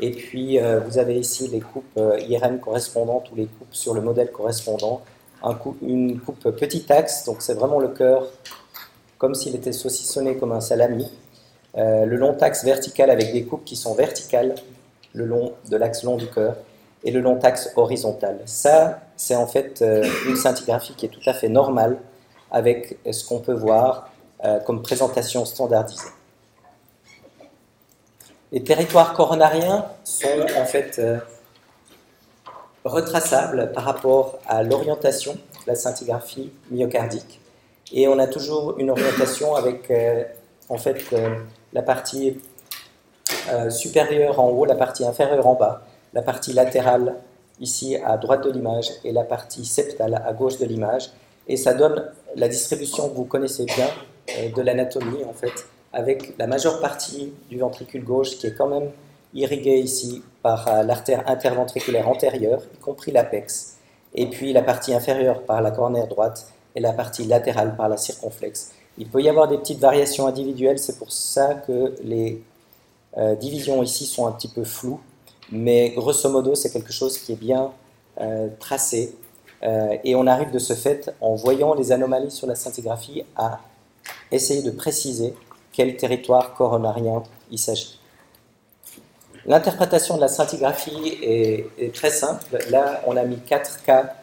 Et 0.00 0.10
puis 0.10 0.58
euh, 0.58 0.80
vous 0.80 0.98
avez 0.98 1.18
ici 1.18 1.48
les 1.48 1.60
coupes 1.60 1.98
IRM 2.28 2.60
correspondantes 2.60 3.32
ou 3.32 3.36
les 3.36 3.46
coupes 3.46 3.74
sur 3.74 3.94
le 3.94 4.02
modèle 4.02 4.30
correspondant. 4.30 5.00
une 5.82 6.20
coupe 6.20 6.50
petit 6.50 6.84
axe, 6.92 7.24
donc 7.24 7.36
c'est 7.40 7.54
vraiment 7.54 7.80
le 7.80 7.88
cœur 7.88 8.26
comme 9.16 9.34
s'il 9.34 9.56
était 9.56 9.72
saucissonné 9.72 10.36
comme 10.36 10.52
un 10.52 10.60
salami. 10.60 11.10
le 11.74 12.16
long 12.16 12.36
axe 12.40 12.64
vertical 12.64 13.10
avec 13.10 13.32
des 13.32 13.44
coupes 13.44 13.64
qui 13.64 13.76
sont 13.76 13.94
verticales 13.94 14.54
le 15.14 15.24
long 15.24 15.54
de 15.70 15.76
l'axe 15.76 16.04
long 16.04 16.16
du 16.16 16.28
cœur 16.28 16.54
et 17.02 17.10
le 17.10 17.20
long 17.20 17.38
axe 17.42 17.72
horizontal. 17.76 18.40
Ça, 18.44 19.00
c'est 19.18 19.34
en 19.34 19.46
fait 19.46 19.82
euh, 19.82 20.08
une 20.26 20.36
scintigraphie 20.36 20.94
qui 20.94 21.04
est 21.04 21.10
tout 21.10 21.20
à 21.26 21.34
fait 21.34 21.48
normale 21.48 21.98
avec 22.50 22.98
ce 23.10 23.26
qu'on 23.26 23.40
peut 23.40 23.52
voir 23.52 24.08
euh, 24.44 24.60
comme 24.60 24.80
présentation 24.80 25.44
standardisée. 25.44 26.08
Les 28.52 28.62
territoires 28.62 29.12
coronariens 29.12 29.84
sont 30.04 30.46
en 30.56 30.64
fait 30.64 30.98
euh, 30.98 31.18
retraçables 32.84 33.72
par 33.72 33.84
rapport 33.84 34.38
à 34.48 34.62
l'orientation 34.62 35.34
de 35.34 35.38
la 35.66 35.74
scintigraphie 35.74 36.50
myocardique. 36.70 37.40
Et 37.92 38.08
on 38.08 38.18
a 38.18 38.26
toujours 38.26 38.78
une 38.78 38.90
orientation 38.90 39.56
avec 39.56 39.92
en 40.68 40.78
fait 40.78 41.02
la 41.72 41.82
partie 41.82 42.38
supérieure 43.70 44.40
en 44.40 44.50
haut, 44.50 44.66
la 44.66 44.74
partie 44.74 45.06
inférieure 45.06 45.46
en 45.46 45.54
bas 45.54 45.82
la 46.14 46.22
partie 46.22 46.52
latérale 46.52 47.16
ici 47.60 47.96
à 47.96 48.16
droite 48.16 48.44
de 48.44 48.50
l'image 48.50 48.90
et 49.04 49.12
la 49.12 49.24
partie 49.24 49.64
septale 49.64 50.22
à 50.24 50.32
gauche 50.32 50.58
de 50.58 50.64
l'image. 50.64 51.10
Et 51.46 51.56
ça 51.56 51.74
donne 51.74 52.04
la 52.36 52.48
distribution 52.48 53.08
que 53.08 53.14
vous 53.14 53.24
connaissez 53.24 53.64
bien 53.64 53.88
euh, 54.38 54.50
de 54.54 54.62
l'anatomie 54.62 55.24
en 55.24 55.32
fait, 55.32 55.66
avec 55.92 56.36
la 56.38 56.46
majeure 56.46 56.80
partie 56.80 57.32
du 57.48 57.58
ventricule 57.58 58.04
gauche 58.04 58.38
qui 58.38 58.46
est 58.46 58.54
quand 58.54 58.68
même 58.68 58.90
irriguée 59.34 59.78
ici 59.78 60.22
par 60.42 60.68
euh, 60.68 60.82
l'artère 60.82 61.28
interventriculaire 61.28 62.08
antérieure, 62.08 62.62
y 62.74 62.78
compris 62.78 63.12
l'apex, 63.12 63.76
et 64.14 64.26
puis 64.26 64.52
la 64.52 64.62
partie 64.62 64.94
inférieure 64.94 65.42
par 65.42 65.62
la 65.62 65.70
coronaire 65.70 66.08
droite 66.08 66.52
et 66.74 66.80
la 66.80 66.92
partie 66.92 67.24
latérale 67.24 67.76
par 67.76 67.88
la 67.88 67.96
circonflexe. 67.96 68.72
Il 68.98 69.08
peut 69.08 69.22
y 69.22 69.28
avoir 69.28 69.48
des 69.48 69.58
petites 69.58 69.78
variations 69.78 70.26
individuelles, 70.26 70.78
c'est 70.78 70.98
pour 70.98 71.12
ça 71.12 71.54
que 71.54 71.94
les 72.02 72.42
euh, 73.16 73.34
divisions 73.36 73.82
ici 73.82 74.06
sont 74.06 74.26
un 74.26 74.32
petit 74.32 74.48
peu 74.48 74.64
floues 74.64 75.00
mais 75.50 75.90
grosso 75.90 76.28
modo, 76.28 76.54
c'est 76.54 76.70
quelque 76.70 76.92
chose 76.92 77.18
qui 77.18 77.32
est 77.32 77.40
bien 77.40 77.72
euh, 78.20 78.48
tracé. 78.58 79.16
Euh, 79.62 79.96
et 80.04 80.14
on 80.14 80.26
arrive 80.26 80.50
de 80.50 80.58
ce 80.58 80.74
fait, 80.74 81.12
en 81.20 81.34
voyant 81.34 81.74
les 81.74 81.92
anomalies 81.92 82.30
sur 82.30 82.46
la 82.46 82.54
scintigraphie, 82.54 83.24
à 83.36 83.60
essayer 84.30 84.62
de 84.62 84.70
préciser 84.70 85.34
quel 85.72 85.96
territoire 85.96 86.54
coronarien 86.54 87.22
il 87.50 87.58
s'agit. 87.58 87.98
L'interprétation 89.46 90.16
de 90.16 90.20
la 90.20 90.28
scintigraphie 90.28 91.18
est, 91.22 91.94
très 91.94 92.10
simple. 92.10 92.58
Là, 92.70 93.02
on 93.06 93.16
a 93.16 93.24
mis 93.24 93.38
quatre 93.38 93.82
cas 93.82 94.14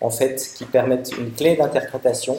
en 0.00 0.10
fait, 0.10 0.52
qui 0.56 0.64
permettent 0.64 1.12
une 1.18 1.32
clé 1.32 1.56
d'interprétation 1.56 2.38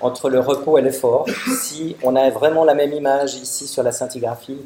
entre 0.00 0.28
le 0.28 0.40
repos 0.40 0.78
et 0.78 0.82
l'effort. 0.82 1.26
Si 1.60 1.96
on 2.02 2.16
a 2.16 2.28
vraiment 2.30 2.64
la 2.64 2.74
même 2.74 2.92
image 2.92 3.34
ici 3.34 3.68
sur 3.68 3.82
la 3.82 3.92
scintigraphie, 3.92 4.58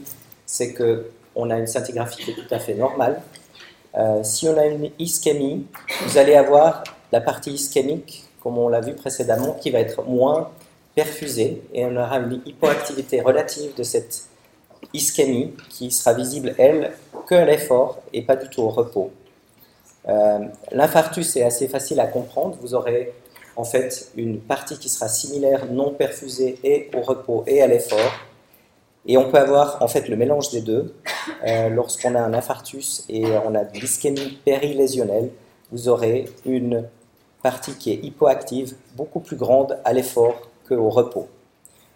c'est 0.46 0.72
que 0.72 1.10
on 1.36 1.50
a 1.50 1.58
une 1.58 1.66
scintigraphie 1.66 2.24
qui 2.24 2.30
est 2.30 2.34
tout 2.34 2.54
à 2.54 2.58
fait 2.58 2.74
normale. 2.74 3.20
Euh, 3.96 4.22
si 4.22 4.48
on 4.48 4.56
a 4.56 4.66
une 4.66 4.90
ischémie, 4.98 5.66
vous 6.06 6.18
allez 6.18 6.34
avoir 6.34 6.84
la 7.12 7.20
partie 7.20 7.52
ischémique, 7.52 8.24
comme 8.42 8.58
on 8.58 8.68
l'a 8.68 8.80
vu 8.80 8.94
précédemment, 8.94 9.52
qui 9.54 9.70
va 9.70 9.80
être 9.80 10.02
moins 10.04 10.50
perfusée 10.94 11.62
et 11.72 11.84
on 11.84 11.96
aura 11.96 12.18
une 12.18 12.40
hypoactivité 12.44 13.20
relative 13.20 13.74
de 13.76 13.82
cette 13.82 14.28
ischémie 14.92 15.54
qui 15.70 15.90
sera 15.90 16.14
visible, 16.14 16.54
elle, 16.58 16.92
que 17.26 17.34
à 17.34 17.44
l'effort 17.44 17.98
et 18.12 18.22
pas 18.22 18.36
du 18.36 18.48
tout 18.48 18.62
au 18.62 18.68
repos. 18.68 19.10
Euh, 20.08 20.40
l'infarctus 20.70 21.36
est 21.36 21.42
assez 21.42 21.68
facile 21.68 22.00
à 22.00 22.06
comprendre. 22.06 22.56
Vous 22.60 22.74
aurez 22.74 23.12
en 23.56 23.64
fait 23.64 24.08
une 24.16 24.40
partie 24.40 24.78
qui 24.78 24.88
sera 24.88 25.08
similaire, 25.08 25.66
non 25.70 25.92
perfusée 25.92 26.58
et 26.62 26.90
au 26.94 27.00
repos 27.00 27.44
et 27.46 27.62
à 27.62 27.66
l'effort. 27.66 28.12
Et 29.06 29.16
on 29.18 29.30
peut 29.30 29.38
avoir 29.38 29.82
en 29.82 29.88
fait 29.88 30.08
le 30.08 30.16
mélange 30.16 30.50
des 30.50 30.60
deux. 30.60 30.94
Euh, 31.46 31.68
lorsqu'on 31.68 32.14
a 32.14 32.20
un 32.20 32.32
infarctus 32.32 33.04
et 33.08 33.24
on 33.44 33.54
a 33.54 33.64
de 33.64 33.78
l'ischémie 33.78 34.38
périlésionnelle, 34.44 35.30
vous 35.72 35.88
aurez 35.88 36.26
une 36.46 36.86
partie 37.42 37.74
qui 37.74 37.92
est 37.92 37.96
hypoactive, 38.02 38.74
beaucoup 38.96 39.20
plus 39.20 39.36
grande 39.36 39.78
à 39.84 39.92
l'effort 39.92 40.48
qu'au 40.68 40.88
repos. 40.88 41.28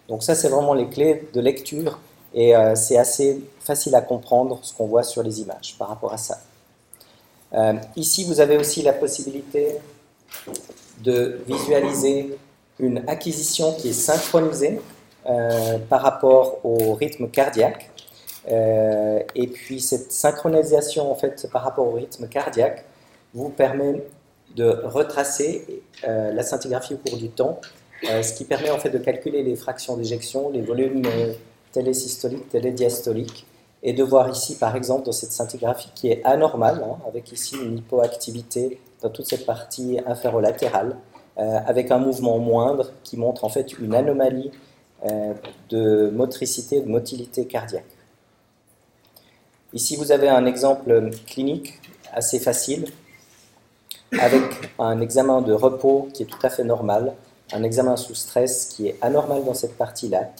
Donc 0.07 0.23
ça, 0.23 0.35
c'est 0.35 0.49
vraiment 0.49 0.73
les 0.73 0.87
clés 0.87 1.27
de 1.33 1.41
lecture 1.41 1.99
et 2.33 2.55
euh, 2.55 2.75
c'est 2.75 2.97
assez 2.97 3.41
facile 3.59 3.95
à 3.95 4.01
comprendre 4.01 4.59
ce 4.61 4.73
qu'on 4.73 4.85
voit 4.85 5.03
sur 5.03 5.23
les 5.23 5.41
images 5.41 5.75
par 5.77 5.87
rapport 5.87 6.13
à 6.13 6.17
ça. 6.17 6.39
Euh, 7.53 7.73
ici, 7.95 8.25
vous 8.25 8.39
avez 8.39 8.57
aussi 8.57 8.83
la 8.83 8.93
possibilité 8.93 9.75
de 11.01 11.41
visualiser 11.47 12.37
une 12.79 13.03
acquisition 13.07 13.73
qui 13.73 13.89
est 13.89 13.93
synchronisée 13.93 14.79
par 15.23 16.01
rapport 16.01 16.59
au 16.63 16.93
rythme 16.93 17.27
cardiaque. 17.27 17.91
Euh, 18.47 19.19
et 19.35 19.47
puis 19.47 19.79
cette 19.79 20.11
synchronisation 20.11 21.11
en 21.11 21.15
fait 21.15 21.47
par 21.51 21.63
rapport 21.63 21.87
au 21.87 21.91
rythme 21.91 22.27
cardiaque 22.27 22.85
vous 23.33 23.49
permet 23.49 24.03
de 24.55 24.81
retracer 24.85 25.83
euh, 26.07 26.31
la 26.31 26.41
scintigraphie 26.41 26.95
au 26.95 26.97
cours 26.97 27.17
du 27.17 27.29
temps, 27.29 27.59
ce 28.01 28.33
qui 28.33 28.45
permet 28.45 28.71
en 28.71 28.79
fait 28.79 28.89
de 28.89 28.97
calculer 28.97 29.43
les 29.43 29.55
fractions 29.55 29.97
d'éjection, 29.97 30.49
les 30.49 30.61
volumes 30.61 31.03
télésystoliques, 31.73 32.49
télédiastoliques, 32.49 33.45
et 33.83 33.93
de 33.93 34.03
voir 34.03 34.29
ici 34.29 34.55
par 34.55 34.75
exemple 34.75 35.05
dans 35.05 35.11
cette 35.11 35.33
scintigraphie 35.33 35.91
qui 35.93 36.09
est 36.09 36.23
anormale, 36.23 36.81
hein, 36.83 36.97
avec 37.07 37.31
ici 37.31 37.57
une 37.61 37.77
hypoactivité 37.77 38.79
dans 39.01 39.09
toute 39.09 39.27
cette 39.27 39.45
partie 39.45 39.99
inférolatérale, 40.07 40.95
avec 41.37 41.91
un 41.91 41.99
mouvement 41.99 42.37
moindre 42.39 42.91
qui 43.03 43.17
montre 43.17 43.43
en 43.43 43.49
fait 43.49 43.77
une 43.79 43.93
anomalie 43.93 44.51
euh, 44.51 44.68
de 45.69 46.09
motricité, 46.09 46.81
de 46.81 46.87
motilité 46.87 47.45
cardiaque. 47.45 47.85
Ici, 49.73 49.95
vous 49.95 50.11
avez 50.11 50.29
un 50.29 50.45
exemple 50.45 51.11
clinique 51.27 51.79
assez 52.11 52.39
facile 52.39 52.85
avec 54.19 54.43
un 54.79 54.99
examen 55.01 55.41
de 55.41 55.53
repos 55.53 56.09
qui 56.13 56.23
est 56.23 56.25
tout 56.25 56.39
à 56.41 56.49
fait 56.49 56.63
normal, 56.63 57.13
un 57.53 57.63
examen 57.63 57.95
sous 57.95 58.15
stress 58.15 58.65
qui 58.65 58.87
est 58.87 58.97
anormal 59.01 59.43
dans 59.45 59.53
cette 59.53 59.77
partie-là. 59.77 60.31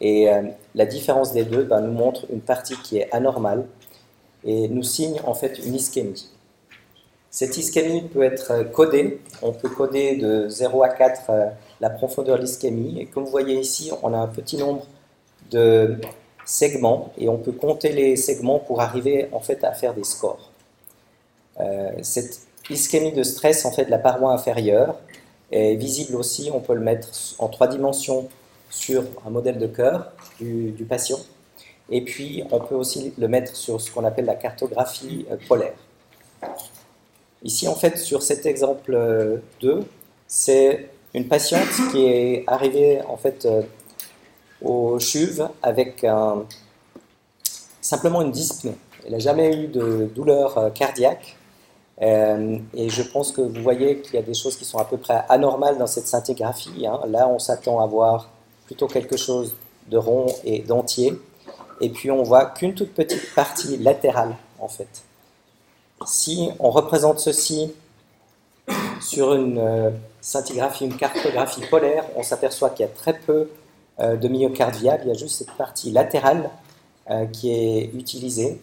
Et 0.00 0.30
euh, 0.30 0.42
la 0.74 0.86
différence 0.86 1.32
des 1.32 1.44
deux 1.44 1.64
ben, 1.64 1.80
nous 1.80 1.92
montre 1.92 2.26
une 2.32 2.40
partie 2.40 2.76
qui 2.78 2.98
est 2.98 3.12
anormale 3.12 3.66
et 4.44 4.68
nous 4.68 4.82
signe 4.82 5.20
en 5.24 5.34
fait 5.34 5.58
une 5.64 5.74
ischémie. 5.74 6.28
Cette 7.30 7.56
ischémie 7.56 8.02
peut 8.02 8.22
être 8.22 8.70
codée, 8.72 9.20
on 9.42 9.52
peut 9.52 9.68
coder 9.68 10.16
de 10.16 10.48
0 10.48 10.82
à 10.82 10.88
4 10.88 11.30
la 11.80 11.90
profondeur 11.90 12.38
de 12.38 12.42
l'ischémie. 12.42 13.00
Et 13.00 13.06
comme 13.06 13.24
vous 13.24 13.30
voyez 13.30 13.58
ici, 13.58 13.90
on 14.02 14.12
a 14.12 14.18
un 14.18 14.28
petit 14.28 14.56
nombre 14.56 14.86
de 15.50 15.98
segments 16.44 17.12
et 17.18 17.28
on 17.28 17.38
peut 17.38 17.52
compter 17.52 17.92
les 17.92 18.16
segments 18.16 18.58
pour 18.58 18.80
arriver 18.80 19.28
en 19.32 19.40
fait 19.40 19.64
à 19.64 19.72
faire 19.72 19.94
des 19.94 20.04
scores. 20.04 20.50
Euh, 21.60 21.92
cette 22.02 22.40
ischémie 22.70 23.12
de 23.12 23.22
stress 23.22 23.64
en 23.64 23.70
fait 23.70 23.86
de 23.86 23.90
la 23.90 23.98
paroi 23.98 24.32
inférieure 24.32 24.96
est 25.52 25.76
visible 25.76 26.16
aussi, 26.16 26.50
on 26.52 26.60
peut 26.60 26.74
le 26.74 26.80
mettre 26.80 27.08
en 27.38 27.48
trois 27.48 27.68
dimensions 27.68 28.28
sur 28.70 29.04
un 29.26 29.30
modèle 29.30 29.58
de 29.58 29.66
cœur 29.66 30.12
du, 30.40 30.72
du 30.72 30.84
patient 30.84 31.18
et 31.90 32.00
puis 32.02 32.42
on 32.50 32.60
peut 32.60 32.74
aussi 32.74 33.12
le 33.18 33.28
mettre 33.28 33.54
sur 33.54 33.80
ce 33.80 33.90
qu'on 33.90 34.04
appelle 34.04 34.24
la 34.24 34.34
cartographie 34.34 35.26
euh, 35.30 35.36
polaire. 35.48 35.74
Ici 37.42 37.68
en 37.68 37.74
fait 37.74 37.98
sur 37.98 38.22
cet 38.22 38.46
exemple 38.46 39.40
2, 39.60 39.84
c'est 40.26 40.88
une 41.14 41.28
patiente 41.28 41.68
qui 41.90 42.04
est 42.06 42.44
arrivée 42.46 43.00
en 43.08 43.16
fait 43.16 43.46
euh, 43.46 43.62
au 44.60 44.98
CHUV 44.98 45.44
avec 45.62 46.04
simplement 47.84 48.22
une 48.22 48.32
dyspnée. 48.32 48.76
Elle 49.04 49.12
n'a 49.12 49.18
jamais 49.18 49.54
eu 49.54 49.68
de 49.68 50.10
douleur 50.14 50.56
euh, 50.56 50.70
cardiaque. 50.70 51.36
Euh, 52.02 52.58
et 52.72 52.88
je 52.88 53.02
pense 53.02 53.30
que 53.30 53.40
vous 53.40 53.62
voyez 53.62 54.00
qu'il 54.00 54.14
y 54.14 54.18
a 54.18 54.22
des 54.22 54.34
choses 54.34 54.56
qui 54.56 54.64
sont 54.64 54.78
à 54.78 54.84
peu 54.84 54.96
près 54.96 55.24
anormales 55.28 55.78
dans 55.78 55.86
cette 55.86 56.08
scintigraphie. 56.08 56.86
Hein. 56.86 57.00
Là, 57.08 57.28
on 57.28 57.38
s'attend 57.38 57.80
à 57.80 57.86
voir 57.86 58.30
plutôt 58.66 58.88
quelque 58.88 59.16
chose 59.16 59.54
de 59.88 59.98
rond 59.98 60.26
et 60.44 60.60
d'entier. 60.60 61.14
Et 61.80 61.90
puis, 61.90 62.10
on 62.10 62.22
voit 62.22 62.46
qu'une 62.46 62.74
toute 62.74 62.94
petite 62.94 63.34
partie 63.34 63.76
latérale, 63.76 64.34
en 64.58 64.68
fait. 64.68 65.04
Si 66.06 66.48
on 66.58 66.70
représente 66.70 67.20
ceci 67.20 67.72
sur 69.00 69.34
une 69.34 69.92
scintigraphie, 70.24 70.86
une 70.86 70.96
cartographie 70.96 71.60
polaire, 71.70 72.04
on 72.16 72.22
s'aperçoit 72.22 72.70
qu'il 72.70 72.86
y 72.86 72.88
a 72.88 72.92
très 72.92 73.12
peu 73.12 73.50
euh, 74.00 74.16
de 74.16 74.28
myocarde 74.28 74.74
viable, 74.74 75.02
il 75.04 75.08
y 75.08 75.10
a 75.10 75.18
juste 75.18 75.38
cette 75.38 75.52
partie 75.52 75.90
latérale 75.90 76.50
euh, 77.10 77.26
qui 77.26 77.50
est 77.50 77.90
utilisée. 77.94 78.60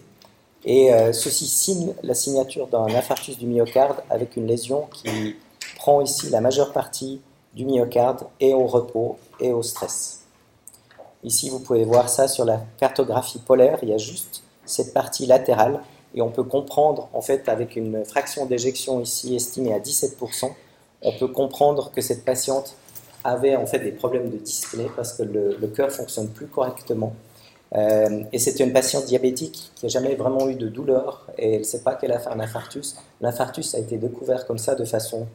Et 0.64 0.92
ceci 1.12 1.48
signe 1.48 1.96
la 2.04 2.14
signature 2.14 2.68
d'un 2.68 2.86
infarctus 2.86 3.36
du 3.40 3.48
myocarde 3.48 4.04
avec 4.12 4.38
une 4.38 4.46
lésion 4.46 4.88
qui 4.94 5.36
prend 5.76 6.02
ici 6.02 6.30
la 6.30 6.40
majeure 6.40 6.72
partie 6.72 7.20
du 7.56 7.66
myocarde 7.66 8.28
et 8.40 8.54
au 8.54 8.68
repos 8.68 9.18
et 9.40 9.54
au 9.54 9.64
stress. 9.64 10.22
Ici, 11.24 11.50
vous 11.50 11.60
pouvez 11.60 11.84
voir 11.84 12.10
ça 12.10 12.28
sur 12.28 12.46
la 12.46 12.62
cartographie 12.78 13.40
polaire, 13.40 13.80
il 13.84 13.90
y 13.90 13.94
a 13.94 13.98
juste 13.98 14.44
cette 14.66 14.94
partie 14.94 15.26
latérale 15.26 15.82
et 16.14 16.22
on 16.22 16.30
peut 16.30 16.44
comprendre, 16.44 17.10
en 17.14 17.22
fait, 17.22 17.48
avec 17.48 17.76
une 17.76 18.04
fraction 18.06 18.46
d'éjection 18.46 19.02
ici 19.02 19.36
estimée 19.36 19.74
à 19.74 19.80
17%, 19.80 20.52
on 21.02 21.12
peut 21.12 21.28
comprendre 21.28 21.92
que 21.92 22.02
cette 22.02 22.24
patiente 22.24 22.76
avait 23.24 23.56
en 23.56 23.66
fait 23.66 23.80
des 23.80 23.92
problèmes 23.92 24.30
de 24.30 24.38
dyspnée 24.38 24.90
parce 24.96 25.14
que 25.14 25.24
le, 25.24 25.68
cœur 25.68 25.92
fonctionne 25.92 26.30
plus 26.30 26.48
correctement. 26.48 27.14
Euh, 27.74 28.24
et 28.34 28.40
c'était 28.40 28.64
une 28.64 28.74
patiente 28.74 29.06
diabétique 29.06 29.72
qui 29.76 29.86
n'a 29.86 29.90
jamais 29.90 30.16
vraiment 30.16 30.50
eu 30.50 30.56
de 30.56 30.68
douleur 30.68 31.26
et 31.38 31.54
elle 31.54 31.60
ne 31.60 31.64
sait 31.66 31.82
pas 31.82 31.96
qu'elle 31.96 32.12
a 32.12 32.20
fait 32.20 32.30
un 32.30 32.40
infarctus. 32.40 32.96
L'infarctus 33.22 33.74
a 33.76 33.80
été 33.80 33.98
découvert 33.98 34.46
comme 34.46 34.58
ça 34.58 34.76
de 34.76 34.84
façon 34.84 35.28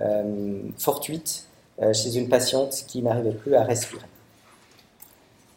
euh, 0.00 0.60
fortuite 0.78 1.46
euh, 1.82 1.92
chez 1.92 2.16
une 2.16 2.28
patiente 2.28 2.84
qui 2.86 3.02
n'arrivait 3.02 3.32
plus 3.32 3.56
à 3.56 3.64
respirer. 3.64 4.06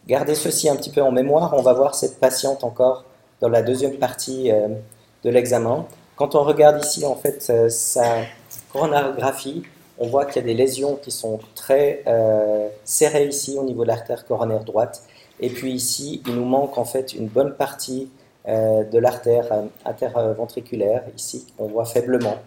Gardez 0.07 0.35
ceci 0.35 0.69
un 0.69 0.75
petit 0.75 0.89
peu 0.89 1.01
en 1.01 1.11
mémoire, 1.11 1.53
on 1.53 1.61
va 1.61 1.73
voir 1.73 1.93
cette 1.93 2.19
patiente 2.19 2.63
encore 2.63 3.03
dans 3.41 3.49
la 3.49 3.61
deuxième 3.61 3.97
partie 3.97 4.49
de 5.23 5.29
l'examen. 5.29 5.85
Quand 6.17 6.33
on 6.33 6.43
regarde 6.43 6.83
ici 6.83 7.05
en 7.05 7.15
fait 7.15 7.45
euh, 7.51 7.69
on 9.99 10.07
voit 10.07 10.25
qu'il 10.25 10.35
y 10.41 10.45
a 10.45 10.47
des 10.47 10.53
lésions 10.53 10.95
qui 10.95 11.11
sont 11.11 11.39
très 11.55 12.03
euh, 12.07 12.69
serrées 12.83 13.27
ici 13.27 13.57
au 13.57 13.63
niveau 13.63 13.83
de 13.83 13.87
l'artère 13.87 14.25
coronaire 14.25 14.63
droite. 14.63 15.03
Et 15.39 15.49
puis 15.49 15.71
ici, 15.73 16.21
il 16.27 16.35
nous 16.35 16.45
manque 16.45 16.77
en 16.77 16.85
fait 16.85 17.13
une 17.13 17.27
bonne 17.27 17.53
partie 17.53 18.09
de 18.47 18.97
l'artère 18.97 19.51
interventriculaire, 19.83 21.03
ici, 21.17 21.45
on 21.59 21.65
voit 21.67 21.83
faiblement. 21.83 22.37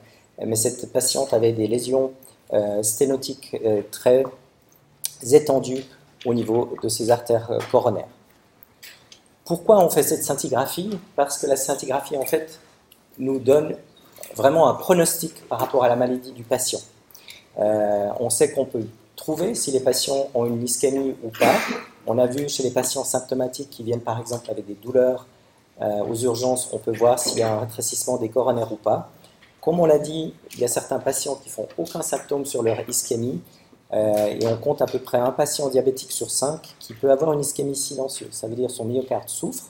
Mais 0.42 0.56
cette 0.56 0.90
patiente 0.90 1.34
avait 1.34 1.52
des 1.52 1.66
lésions 1.66 2.12
sténotiques 2.80 3.54
très 3.90 4.24
étendues 5.30 5.84
au 6.24 6.32
niveau 6.32 6.74
de 6.82 6.88
ses 6.88 7.10
artères 7.10 7.50
coronaires. 7.70 8.08
Pourquoi 9.44 9.84
on 9.84 9.90
fait 9.90 10.02
cette 10.02 10.22
scintigraphie? 10.22 10.98
Parce 11.16 11.36
que 11.36 11.46
la 11.46 11.56
scintigraphie, 11.56 12.16
en 12.16 12.24
fait, 12.24 12.60
nous 13.18 13.38
donne 13.38 13.74
vraiment 14.34 14.68
un 14.68 14.74
pronostic 14.74 15.46
par 15.48 15.58
rapport 15.58 15.84
à 15.84 15.88
la 15.88 15.96
maladie 15.96 16.32
du 16.32 16.42
patient. 16.42 16.80
Euh, 17.58 18.08
on 18.18 18.30
sait 18.30 18.52
qu'on 18.52 18.64
peut 18.64 18.86
trouver 19.16 19.54
si 19.54 19.70
les 19.70 19.80
patients 19.80 20.28
ont 20.34 20.46
une 20.46 20.62
ischémie 20.62 21.14
ou 21.22 21.28
pas. 21.28 21.54
On 22.06 22.18
a 22.18 22.26
vu 22.26 22.48
chez 22.48 22.62
les 22.62 22.70
patients 22.70 23.04
symptomatiques 23.04 23.70
qui 23.70 23.82
viennent 23.82 24.00
par 24.00 24.18
exemple 24.18 24.50
avec 24.50 24.66
des 24.66 24.74
douleurs 24.74 25.26
euh, 25.82 26.04
aux 26.04 26.14
urgences, 26.14 26.68
on 26.72 26.78
peut 26.78 26.94
voir 26.96 27.18
s'il 27.18 27.38
y 27.38 27.42
a 27.42 27.52
un 27.52 27.60
rétrécissement 27.60 28.18
des 28.18 28.28
coronaires 28.28 28.72
ou 28.72 28.76
pas. 28.76 29.10
Comme 29.60 29.80
on 29.80 29.86
l'a 29.86 29.98
dit, 29.98 30.34
il 30.54 30.60
y 30.60 30.64
a 30.64 30.68
certains 30.68 30.98
patients 30.98 31.38
qui 31.42 31.48
font 31.48 31.68
aucun 31.76 32.02
symptôme 32.02 32.46
sur 32.46 32.62
leur 32.62 32.88
ischémie 32.88 33.40
euh, 33.92 34.38
et 34.40 34.46
on 34.46 34.56
compte 34.56 34.80
à 34.82 34.86
peu 34.86 34.98
près 34.98 35.18
un 35.18 35.32
patient 35.32 35.68
diabétique 35.68 36.12
sur 36.12 36.30
cinq 36.30 36.74
qui 36.78 36.94
peut 36.94 37.10
avoir 37.10 37.32
une 37.32 37.40
ischémie 37.40 37.76
silencieuse. 37.76 38.32
Ça 38.32 38.46
veut 38.46 38.54
dire 38.54 38.70
son 38.70 38.84
myocarde 38.84 39.28
souffre, 39.28 39.64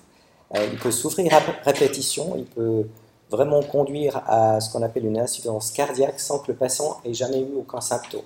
il 0.54 0.78
peut 0.78 0.90
souffrir 0.90 1.32
à 1.32 1.40
répétition, 1.64 2.34
il 2.36 2.44
peut 2.44 2.86
vraiment 3.30 3.62
conduire 3.62 4.22
à 4.26 4.60
ce 4.60 4.72
qu'on 4.72 4.82
appelle 4.82 5.06
une 5.06 5.18
insuffisance 5.18 5.70
cardiaque 5.70 6.18
sans 6.20 6.40
que 6.40 6.50
le 6.52 6.58
patient 6.58 6.98
ait 7.04 7.14
jamais 7.14 7.40
eu 7.40 7.54
aucun 7.56 7.80
symptôme. 7.80 8.22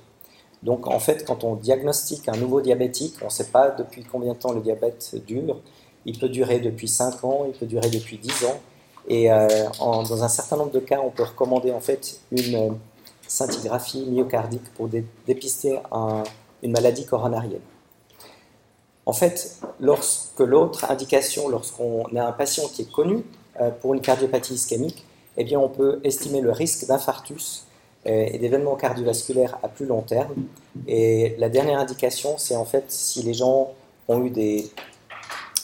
Donc 0.62 0.87
en 0.87 0.99
fait, 0.99 1.25
quand 1.27 1.45
on 1.45 1.57
diagnostique 1.57 2.29
un 2.29 2.37
nouveau 2.37 2.61
diabétique, 2.62 3.17
on 3.21 3.27
ne 3.27 3.31
sait 3.31 3.51
pas 3.51 3.71
depuis 3.71 4.03
combien 4.03 4.33
de 4.33 4.38
temps 4.38 4.53
le 4.53 4.61
diabète 4.61 5.14
dure. 5.27 5.61
Il 6.07 6.19
peut 6.19 6.29
durer 6.29 6.59
depuis 6.59 6.88
5 6.88 7.23
ans, 7.25 7.45
il 7.47 7.53
peut 7.53 7.67
durer 7.67 7.90
depuis 7.90 8.19
10 8.19 8.47
ans. 8.47 8.61
Et 9.09 9.31
euh, 9.31 9.47
dans 9.79 10.25
un 10.25 10.29
certain 10.29 10.57
nombre 10.57 10.73
de 10.73 10.81
cas, 10.81 11.01
on 11.05 11.11
peut 11.11 11.25
recommander 11.25 11.71
en 11.71 11.81
fait 11.81 12.19
une 12.33 12.79
scintigraphie 13.29 14.07
myocardique 14.07 14.73
pour 14.75 14.88
dépister 15.27 15.79
une 16.62 16.73
maladie 16.73 17.05
coronarienne. 17.05 17.61
En 19.07 19.12
fait, 19.12 19.59
lorsque 19.81 20.40
l'autre 20.40 20.90
indication, 20.90 21.49
lorsqu'on 21.49 22.05
a 22.17 22.25
un 22.25 22.33
patient 22.33 22.67
qui 22.69 22.83
est 22.83 22.90
connu 22.90 23.17
euh, 23.17 23.21
pour 23.81 23.95
une 23.95 24.01
cardiopathie 24.01 24.55
ischémique, 24.55 25.05
eh 25.37 25.45
bien, 25.45 25.59
on 25.59 25.69
peut 25.69 26.01
estimer 26.05 26.40
le 26.40 26.53
risque 26.53 26.87
d'infarctus 26.87 27.64
euh, 28.07 28.27
et 28.31 28.38
d'événements 28.38 28.77
cardiovasculaires 28.77 29.59
à 29.62 29.69
plus 29.69 29.87
long 29.87 30.03
terme. 30.03 30.35
Et 30.87 31.35
la 31.38 31.49
dernière 31.49 31.79
indication, 31.79 32.37
c'est 32.38 32.57
en 32.57 32.64
fait 32.64 32.85
si 32.88 33.23
les 33.23 33.35
gens 33.35 33.73
ont 34.09 34.23
eu 34.25 34.31
des 34.31 34.71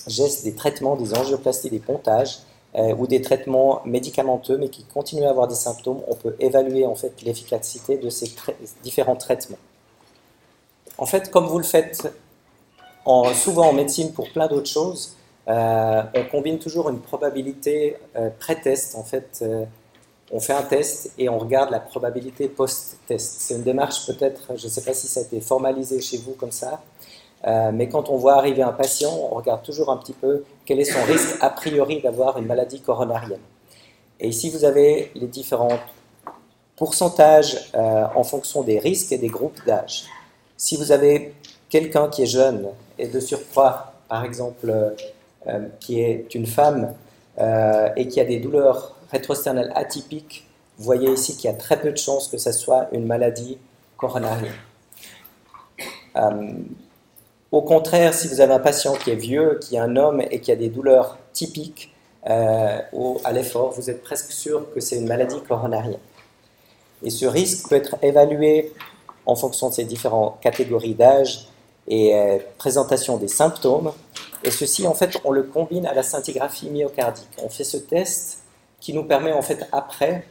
gestes, 0.06 0.44
des 0.44 0.54
traitements, 0.54 0.96
des 0.96 1.14
angioplasties, 1.14 1.70
des 1.70 1.78
pontages, 1.78 2.40
euh, 2.76 2.94
ou 2.94 3.06
des 3.06 3.20
traitements 3.20 3.82
médicamenteux, 3.84 4.56
mais 4.56 4.68
qui 4.68 4.84
continuent 4.84 5.26
à 5.26 5.30
avoir 5.30 5.48
des 5.48 5.54
symptômes, 5.54 6.00
on 6.08 6.14
peut 6.14 6.36
évaluer 6.40 6.86
en 6.86 6.94
fait 6.94 7.20
l'efficacité 7.22 7.98
de 7.98 8.08
ces 8.08 8.32
différents 8.82 9.16
traitements. 9.16 9.58
En 10.96 11.06
fait, 11.06 11.30
comme 11.30 11.46
vous 11.46 11.58
le 11.58 11.64
faites 11.64 12.12
en, 13.04 13.34
souvent 13.34 13.68
en 13.68 13.72
médecine 13.72 14.12
pour 14.12 14.30
plein 14.30 14.46
d'autres 14.46 14.70
choses, 14.70 15.14
euh, 15.50 16.02
on 16.14 16.24
combine 16.24 16.58
toujours 16.58 16.88
une 16.88 17.00
probabilité 17.00 17.96
euh, 18.16 18.30
pré-test. 18.38 18.94
En 18.96 19.04
fait, 19.04 19.44
on 20.30 20.40
fait 20.40 20.52
un 20.52 20.62
test 20.62 21.12
et 21.18 21.28
on 21.28 21.38
regarde 21.38 21.70
la 21.70 21.80
probabilité 21.80 22.48
post-test. 22.48 23.40
C'est 23.40 23.54
une 23.54 23.62
démarche 23.62 24.06
peut-être, 24.06 24.56
je 24.56 24.64
ne 24.64 24.70
sais 24.70 24.82
pas 24.82 24.94
si 24.94 25.06
ça 25.08 25.20
a 25.20 25.22
été 25.24 25.40
formalisé 25.40 26.00
chez 26.00 26.18
vous 26.18 26.32
comme 26.32 26.52
ça, 26.52 26.80
euh, 27.46 27.70
mais 27.72 27.88
quand 27.88 28.10
on 28.10 28.16
voit 28.16 28.34
arriver 28.34 28.62
un 28.62 28.72
patient, 28.72 29.10
on 29.10 29.34
regarde 29.34 29.62
toujours 29.62 29.90
un 29.90 29.96
petit 29.96 30.12
peu 30.12 30.44
quel 30.64 30.78
est 30.78 30.84
son 30.84 31.02
risque 31.04 31.36
a 31.40 31.50
priori 31.50 32.00
d'avoir 32.00 32.38
une 32.38 32.46
maladie 32.46 32.80
coronarienne. 32.80 33.40
Et 34.20 34.28
ici, 34.28 34.50
vous 34.50 34.64
avez 34.64 35.10
les 35.14 35.26
différents 35.26 35.78
pourcentages 36.76 37.70
euh, 37.74 38.04
en 38.14 38.24
fonction 38.24 38.62
des 38.62 38.78
risques 38.78 39.12
et 39.12 39.18
des 39.18 39.28
groupes 39.28 39.64
d'âge. 39.66 40.04
Si 40.56 40.76
vous 40.76 40.92
avez 40.92 41.34
quelqu'un 41.70 42.08
qui 42.08 42.22
est 42.22 42.26
jeune 42.26 42.68
et 42.98 43.08
de 43.08 43.20
surcroît, 43.20 43.94
par 44.08 44.24
exemple, 44.24 44.68
euh, 44.68 44.90
qui 45.80 46.00
est 46.00 46.34
une 46.34 46.46
femme 46.46 46.94
et 47.96 48.08
qui 48.08 48.20
a 48.20 48.24
des 48.24 48.38
douleurs 48.38 48.96
rétrosternelles 49.10 49.72
atypiques, 49.74 50.46
vous 50.78 50.84
voyez 50.84 51.10
ici 51.10 51.36
qu'il 51.36 51.50
y 51.50 51.52
a 51.52 51.56
très 51.56 51.80
peu 51.80 51.90
de 51.90 51.96
chances 51.96 52.28
que 52.28 52.38
ce 52.38 52.52
soit 52.52 52.88
une 52.92 53.06
maladie 53.06 53.58
coronarienne. 53.96 54.52
Au 57.52 57.62
contraire, 57.62 58.14
si 58.14 58.28
vous 58.28 58.40
avez 58.40 58.52
un 58.52 58.60
patient 58.60 58.94
qui 58.94 59.10
est 59.10 59.16
vieux, 59.16 59.58
qui 59.60 59.74
est 59.74 59.80
un 59.80 59.96
homme 59.96 60.22
et 60.30 60.40
qui 60.40 60.52
a 60.52 60.56
des 60.56 60.68
douleurs 60.68 61.18
typiques 61.32 61.92
euh, 62.28 62.78
à 63.24 63.32
l'effort, 63.32 63.72
vous 63.72 63.90
êtes 63.90 64.02
presque 64.02 64.30
sûr 64.30 64.72
que 64.72 64.80
c'est 64.80 64.96
une 64.96 65.08
maladie 65.08 65.40
coronarienne. 65.42 65.98
Et 67.02 67.10
ce 67.10 67.26
risque 67.26 67.68
peut 67.68 67.74
être 67.74 67.96
évalué 68.02 68.72
en 69.26 69.34
fonction 69.34 69.68
de 69.68 69.74
ces 69.74 69.84
différentes 69.84 70.38
catégories 70.40 70.94
d'âge 70.94 71.48
et 71.88 72.14
euh, 72.14 72.38
présentation 72.56 73.16
des 73.16 73.28
symptômes. 73.28 73.92
Et 74.44 74.50
ceci, 74.50 74.86
en 74.86 74.94
fait, 74.94 75.18
on 75.24 75.32
le 75.32 75.42
combine 75.42 75.86
à 75.86 75.94
la 75.94 76.02
scintigraphie 76.02 76.70
myocardique. 76.70 77.28
On 77.42 77.48
fait 77.48 77.64
ce 77.64 77.76
test 77.76 78.42
qui 78.80 78.92
nous 78.94 79.04
permet, 79.04 79.32
en 79.32 79.42
fait, 79.42 79.68
après, 79.72 80.24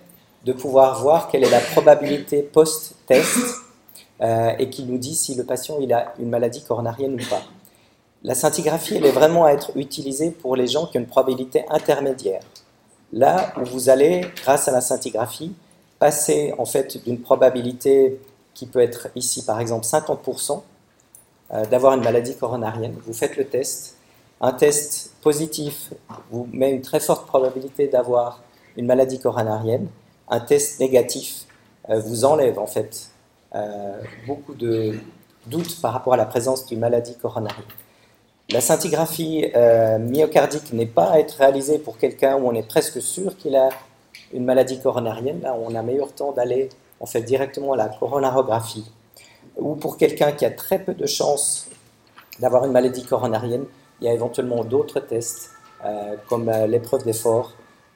de 0.46 0.54
pouvoir 0.54 1.02
voir 1.02 1.30
quelle 1.30 1.44
est 1.44 1.50
la 1.50 1.60
probabilité 1.60 2.42
post-test 2.42 3.38
euh, 4.22 4.54
et 4.58 4.70
qui 4.70 4.84
nous 4.84 4.98
dit 4.98 5.16
si 5.16 5.36
le 5.36 5.44
patient 5.44 5.78
il 5.80 5.94
a 5.94 6.14
une 6.20 6.30
maladie 6.30 6.64
coronarienne 6.64 7.14
ou 7.14 7.30
pas. 7.30 7.42
La 8.24 8.36
scintigraphie, 8.36 8.96
elle 8.98 9.06
est 9.06 9.12
vraiment 9.12 9.46
à 9.46 9.52
être 9.52 9.72
utilisée 9.76 10.32
pour 10.32 10.56
les 10.56 10.68
gens 10.68 10.88
qui 10.88 10.98
ont 10.98 11.02
une 11.02 11.08
probabilité 11.08 11.64
intermédiaire. 11.70 12.42
Là 13.14 13.54
où 13.58 13.66
vous 13.66 13.90
allez, 13.90 14.26
grâce 14.44 14.68
à 14.68 14.72
la 14.72 14.82
scintigraphie, 14.82 15.54
passer 16.00 16.54
en 16.58 16.66
fait 16.66 17.04
d'une 17.04 17.20
probabilité 17.20 18.20
qui 18.54 18.66
peut 18.66 18.80
être 18.80 19.08
ici 19.16 19.46
par 19.46 19.60
exemple 19.60 19.86
50% 19.86 20.62
euh, 21.52 21.66
d'avoir 21.66 21.94
une 21.94 22.04
maladie 22.04 22.36
coronarienne. 22.36 22.96
Vous 23.06 23.14
faites 23.14 23.38
le 23.38 23.46
test. 23.46 23.96
Un 24.42 24.54
test 24.54 25.12
positif 25.22 25.94
vous 26.32 26.48
met 26.54 26.72
une 26.72 26.82
très 26.82 27.00
forte 27.00 27.28
probabilité 27.28 27.88
d'avoir 27.88 28.42
une 28.78 28.86
maladie 28.86 29.20
coronarienne. 29.20 29.88
Un 30.30 30.40
test 30.40 30.80
négatif 30.80 31.46
euh, 31.90 32.00
vous 32.00 32.24
enlève 32.24 32.58
en 32.58 32.68
fait 32.68 33.10
euh, 33.56 34.02
beaucoup 34.28 34.54
de 34.54 34.96
doutes 35.48 35.82
par 35.82 35.92
rapport 35.92 36.14
à 36.14 36.18
la 36.18 36.26
présence 36.26 36.66
d'une 36.66 36.80
maladie 36.80 37.18
coronarienne. 37.18 37.66
La 38.52 38.62
scintigraphie 38.62 39.46
myocardique 40.00 40.74
n'est 40.74 40.88
pas 40.88 41.12
à 41.12 41.20
être 41.20 41.34
réalisée 41.34 41.78
pour 41.78 42.00
quelqu'un 42.00 42.36
où 42.36 42.48
on 42.48 42.54
est 42.56 42.68
presque 42.68 43.00
sûr 43.00 43.38
qu'il 43.38 43.56
a 43.56 43.70
une 44.34 44.44
maladie 44.44 44.80
coronarienne. 44.80 45.42
Là, 45.42 45.56
on 45.56 45.76
a 45.76 45.84
meilleur 45.84 46.12
temps 46.14 46.32
d'aller 46.32 46.70
en 47.00 47.06
fait 47.06 47.22
directement 47.22 47.74
à 47.74 47.78
la 47.78 47.90
coronarographie. 47.90 48.90
Ou 49.58 49.76
pour 49.76 49.98
quelqu'un 49.98 50.32
qui 50.32 50.46
a 50.46 50.52
très 50.52 50.80
peu 50.80 50.94
de 50.94 51.06
chances 51.06 51.68
d'avoir 52.40 52.66
une 52.66 52.72
maladie 52.72 53.04
coronarienne, 53.04 53.66
il 54.02 54.06
y 54.06 54.10
a 54.10 54.14
éventuellement 54.14 54.64
d'autres 54.64 55.00
tests, 55.00 55.52
euh, 55.86 56.16
comme 56.28 56.50
euh, 56.50 56.68
l'épreuve 56.68 57.04
d'effort 57.04 57.54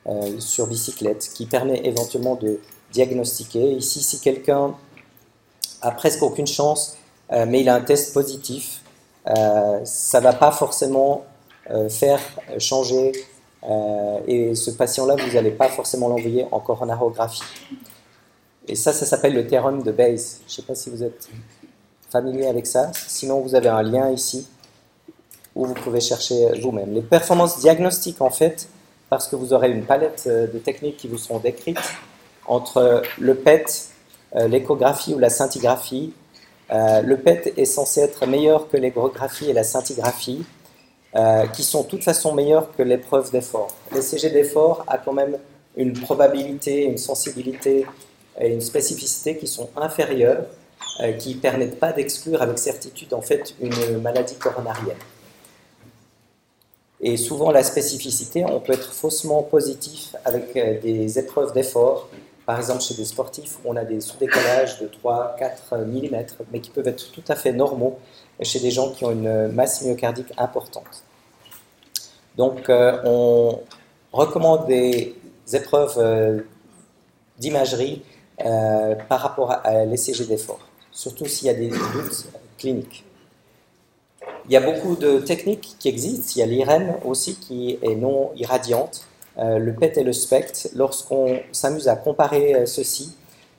euh, 0.07 0.39
sur 0.39 0.67
bicyclette, 0.67 1.29
qui 1.33 1.45
permet 1.45 1.85
éventuellement 1.85 2.35
de 2.35 2.59
diagnostiquer. 2.91 3.71
Ici, 3.73 4.03
si 4.03 4.19
quelqu'un 4.19 4.75
a 5.81 5.91
presque 5.91 6.21
aucune 6.21 6.47
chance, 6.47 6.97
mais 7.31 7.61
il 7.61 7.69
a 7.69 7.73
un 7.75 7.81
test 7.81 8.13
positif, 8.13 8.81
ça 9.25 10.19
ne 10.19 10.23
va 10.23 10.33
pas 10.33 10.51
forcément 10.51 11.25
faire 11.89 12.19
changer, 12.59 13.11
et 14.27 14.53
ce 14.53 14.69
patient-là, 14.69 15.15
vous 15.15 15.33
n'allez 15.33 15.51
pas 15.51 15.69
forcément 15.69 16.07
l'envoyer 16.09 16.45
en 16.51 16.59
coronarographie. 16.59 17.41
Et 18.67 18.75
ça, 18.75 18.93
ça 18.93 19.07
s'appelle 19.07 19.33
le 19.33 19.47
théorème 19.47 19.81
de 19.81 19.91
Bayes. 19.91 20.41
Je 20.47 20.51
ne 20.51 20.55
sais 20.55 20.61
pas 20.61 20.75
si 20.75 20.91
vous 20.91 21.01
êtes 21.01 21.27
familier 22.11 22.45
avec 22.45 22.67
ça. 22.67 22.91
Sinon, 23.07 23.41
vous 23.41 23.55
avez 23.55 23.69
un 23.69 23.81
lien 23.81 24.11
ici 24.11 24.47
où 25.55 25.65
vous 25.65 25.73
pouvez 25.73 26.01
chercher 26.01 26.59
vous-même. 26.61 26.93
Les 26.93 27.01
performances 27.01 27.59
diagnostiques, 27.59 28.21
en 28.21 28.29
fait, 28.29 28.67
parce 29.09 29.27
que 29.27 29.35
vous 29.35 29.53
aurez 29.53 29.69
une 29.71 29.83
palette 29.83 30.23
euh, 30.27 30.47
de 30.47 30.57
techniques 30.57 30.97
qui 30.97 31.07
vous 31.07 31.17
seront 31.17 31.39
décrites 31.39 31.93
entre 32.47 33.03
le 33.19 33.35
PET, 33.35 33.89
euh, 34.35 34.47
l'échographie 34.47 35.13
ou 35.13 35.19
la 35.19 35.29
scintigraphie. 35.29 36.13
Euh, 36.71 37.01
le 37.01 37.17
PET 37.17 37.53
est 37.55 37.65
censé 37.65 38.01
être 38.01 38.25
meilleur 38.25 38.69
que 38.69 38.77
l'échographie 38.77 39.49
et 39.49 39.53
la 39.53 39.63
scintigraphie, 39.63 40.43
qui 41.53 41.61
sont 41.61 41.83
de 41.83 41.87
toute 41.87 42.03
façon 42.03 42.33
meilleures 42.33 42.75
que 42.75 42.81
l'épreuve 42.81 43.29
d'effort. 43.29 43.67
L'ECG 43.91 44.31
d'effort 44.31 44.83
a 44.87 44.97
quand 44.97 45.13
même 45.13 45.37
une 45.77 45.93
probabilité, 45.93 46.85
une 46.85 46.97
sensibilité 46.97 47.85
et 48.39 48.51
une 48.51 48.61
spécificité 48.61 49.37
qui 49.37 49.45
sont 49.45 49.69
inférieures, 49.75 50.45
euh, 51.01 51.13
qui 51.13 51.35
ne 51.35 51.39
permettent 51.39 51.79
pas 51.79 51.91
d'exclure 51.91 52.41
avec 52.41 52.59
certitude 52.59 53.13
en 53.13 53.21
fait 53.21 53.55
une 53.61 53.99
maladie 54.01 54.35
coronarienne. 54.35 54.97
Et 57.05 57.17
souvent 57.17 57.51
la 57.51 57.63
spécificité, 57.63 58.45
on 58.45 58.61
peut 58.61 58.71
être 58.71 58.93
faussement 58.93 59.43
positif 59.43 60.15
avec 60.23 60.55
euh, 60.55 60.79
des 60.79 61.19
épreuves 61.19 61.53
d'effort, 61.53 62.07
par 62.45 62.57
exemple 62.57 62.81
chez 62.81 62.93
des 62.93 63.05
sportifs 63.05 63.57
on 63.65 63.75
a 63.75 63.83
des 63.83 63.99
sous-décollages 63.99 64.79
de 64.79 64.87
3-4 64.87 65.83
mm, 65.85 66.25
mais 66.51 66.61
qui 66.61 66.69
peuvent 66.69 66.87
être 66.87 67.11
tout 67.11 67.23
à 67.27 67.35
fait 67.35 67.51
normaux 67.51 67.99
chez 68.41 68.59
des 68.59 68.71
gens 68.71 68.91
qui 68.91 69.03
ont 69.03 69.11
une 69.11 69.49
masse 69.49 69.83
myocardique 69.83 70.31
importante. 70.37 71.03
Donc 72.37 72.69
euh, 72.69 72.97
on 73.03 73.59
recommande 74.13 74.67
des 74.67 75.13
épreuves 75.51 76.43
d'imagerie 77.37 78.01
euh, 78.45 78.95
par 79.09 79.19
rapport 79.19 79.51
à 79.51 79.85
l'ECG 79.85 80.25
d'effort, 80.25 80.59
surtout 80.91 81.25
s'il 81.25 81.47
y 81.47 81.49
a 81.49 81.53
des 81.53 81.67
doutes 81.67 82.27
cliniques. 82.57 83.03
Il 84.45 84.51
y 84.51 84.57
a 84.57 84.61
beaucoup 84.61 84.95
de 84.95 85.19
techniques 85.19 85.75
qui 85.79 85.89
existent. 85.89 86.33
Il 86.35 86.39
y 86.39 86.41
a 86.43 86.45
l'IRM 86.45 86.95
aussi 87.05 87.35
qui 87.35 87.79
est 87.81 87.95
non 87.95 88.31
irradiante, 88.35 89.07
euh, 89.37 89.57
le 89.57 89.73
PET 89.73 89.97
et 89.97 90.03
le 90.03 90.13
SPECT. 90.13 90.71
Lorsqu'on 90.75 91.39
s'amuse 91.51 91.87
à 91.87 91.95
comparer 91.95 92.55
euh, 92.55 92.65
ceci, 92.65 93.15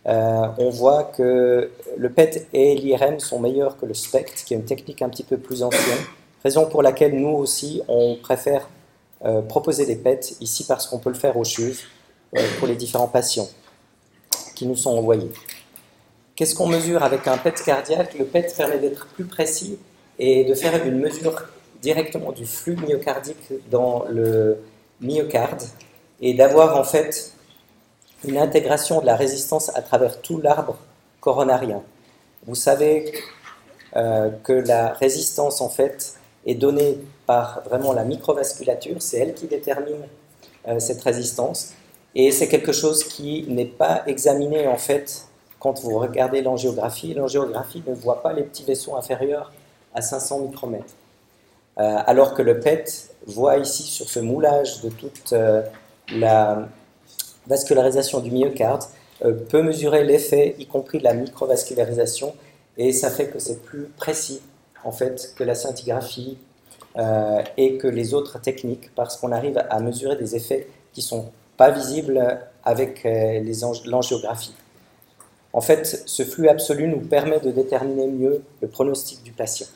on 0.06 0.68
voit 0.68 1.04
que 1.04 1.70
le 1.96 2.10
PET 2.10 2.48
et 2.52 2.74
l'IRM 2.74 3.20
sont 3.20 3.40
meilleurs 3.40 3.78
que 3.78 3.86
le 3.86 3.94
SPECT, 3.94 4.44
qui 4.44 4.52
est 4.52 4.56
une 4.58 4.66
technique 4.66 5.00
un 5.00 5.08
petit 5.08 5.22
peu 5.22 5.38
plus 5.38 5.62
ancienne. 5.62 6.04
Raison 6.42 6.66
pour 6.66 6.82
laquelle 6.82 7.18
nous 7.18 7.34
aussi, 7.34 7.80
on 7.88 8.16
préfère 8.16 8.68
proposer 9.48 9.86
des 9.86 9.96
PET 9.96 10.36
ici 10.42 10.66
parce 10.66 10.86
qu'on 10.86 10.98
peut 10.98 11.08
le 11.08 11.16
faire 11.16 11.38
au 11.38 11.44
CHUV 11.44 11.78
pour 12.58 12.68
les 12.68 12.76
différents 12.76 13.08
patients 13.08 13.48
qui 14.54 14.66
nous 14.66 14.76
sont 14.76 14.90
envoyés. 14.90 15.30
Qu'est-ce 16.36 16.54
qu'on 16.54 16.66
mesure 16.66 17.02
avec 17.02 17.28
un 17.28 17.38
PET 17.38 17.62
cardiaque? 17.64 18.18
Le 18.18 18.24
PET 18.24 18.52
permet 18.56 18.78
d'être 18.78 19.06
plus 19.06 19.24
précis 19.24 19.78
et 20.18 20.44
de 20.44 20.54
faire 20.54 20.84
une 20.86 20.98
mesure 20.98 21.44
directement 21.82 22.32
du 22.32 22.46
flux 22.46 22.76
myocardique 22.76 23.52
dans 23.70 24.04
le 24.08 24.58
myocarde 25.00 25.62
et 26.20 26.34
d'avoir 26.34 26.76
en 26.76 26.84
fait 26.84 27.32
une 28.26 28.38
intégration 28.38 29.00
de 29.00 29.06
la 29.06 29.16
résistance 29.16 29.70
à 29.76 29.82
travers 29.82 30.20
tout 30.22 30.40
l'arbre 30.40 30.78
coronarien. 31.20 31.82
Vous 32.46 32.54
savez 32.54 33.12
euh, 33.96 34.30
que 34.42 34.52
la 34.52 34.92
résistance 34.92 35.60
en 35.60 35.68
fait 35.68 36.14
est 36.46 36.54
donnée 36.54 36.98
par 37.26 37.62
vraiment 37.64 37.92
la 37.92 38.04
microvasculature, 38.04 38.96
c'est 39.00 39.18
elle 39.18 39.34
qui 39.34 39.46
détermine 39.46 40.06
euh, 40.68 40.78
cette 40.78 41.02
résistance. 41.02 41.74
Et 42.14 42.30
c'est 42.30 42.48
quelque 42.48 42.72
chose 42.72 43.04
qui 43.04 43.44
n'est 43.48 43.64
pas 43.64 44.02
examiné 44.06 44.66
en 44.68 44.76
fait 44.76 45.26
quand 45.58 45.80
vous 45.80 45.98
regardez 45.98 46.42
l'angiographie. 46.42 47.14
L'angiographie 47.14 47.82
ne 47.86 47.94
voit 47.94 48.22
pas 48.22 48.32
les 48.32 48.42
petits 48.42 48.64
vaisseaux 48.64 48.96
inférieurs 48.96 49.52
à 49.94 50.02
500 50.02 50.40
micromètres. 50.40 50.94
Euh, 51.78 51.98
alors 52.06 52.34
que 52.34 52.42
le 52.42 52.60
PET 52.60 53.10
voit 53.26 53.56
ici 53.56 53.82
sur 53.82 54.08
ce 54.08 54.20
moulage 54.20 54.80
de 54.82 54.90
toute 54.90 55.32
euh, 55.32 55.62
la 56.12 56.68
vascularisation 57.46 58.20
du 58.20 58.30
myocarde, 58.30 58.84
euh, 59.24 59.32
peut 59.32 59.62
mesurer 59.62 60.04
l'effet, 60.04 60.54
y 60.58 60.66
compris 60.66 60.98
de 60.98 61.04
la 61.04 61.14
microvascularisation, 61.14 62.34
et 62.76 62.92
ça 62.92 63.10
fait 63.10 63.26
que 63.26 63.38
c'est 63.38 63.62
plus 63.62 63.86
précis 63.96 64.40
en 64.84 64.92
fait 64.92 65.34
que 65.36 65.44
la 65.44 65.54
scintigraphie 65.54 66.38
et 67.56 67.76
que 67.78 67.88
les 67.88 68.14
autres 68.14 68.40
techniques, 68.40 68.94
parce 68.94 69.16
qu'on 69.16 69.32
arrive 69.32 69.60
à 69.68 69.80
mesurer 69.80 70.14
des 70.14 70.36
effets 70.36 70.68
qui 70.92 71.02
sont 71.02 71.32
pas 71.56 71.70
visible 71.70 72.38
avec 72.64 73.04
l'angiographie. 73.84 74.54
En 75.52 75.60
fait, 75.60 76.04
ce 76.06 76.22
flux 76.22 76.48
absolu 76.48 76.86
nous 76.86 77.00
permet 77.00 77.40
de 77.40 77.50
déterminer 77.50 78.06
mieux 78.06 78.42
le 78.60 78.68
pronostic 78.68 79.24
du 79.24 79.32
patient. 79.32 79.66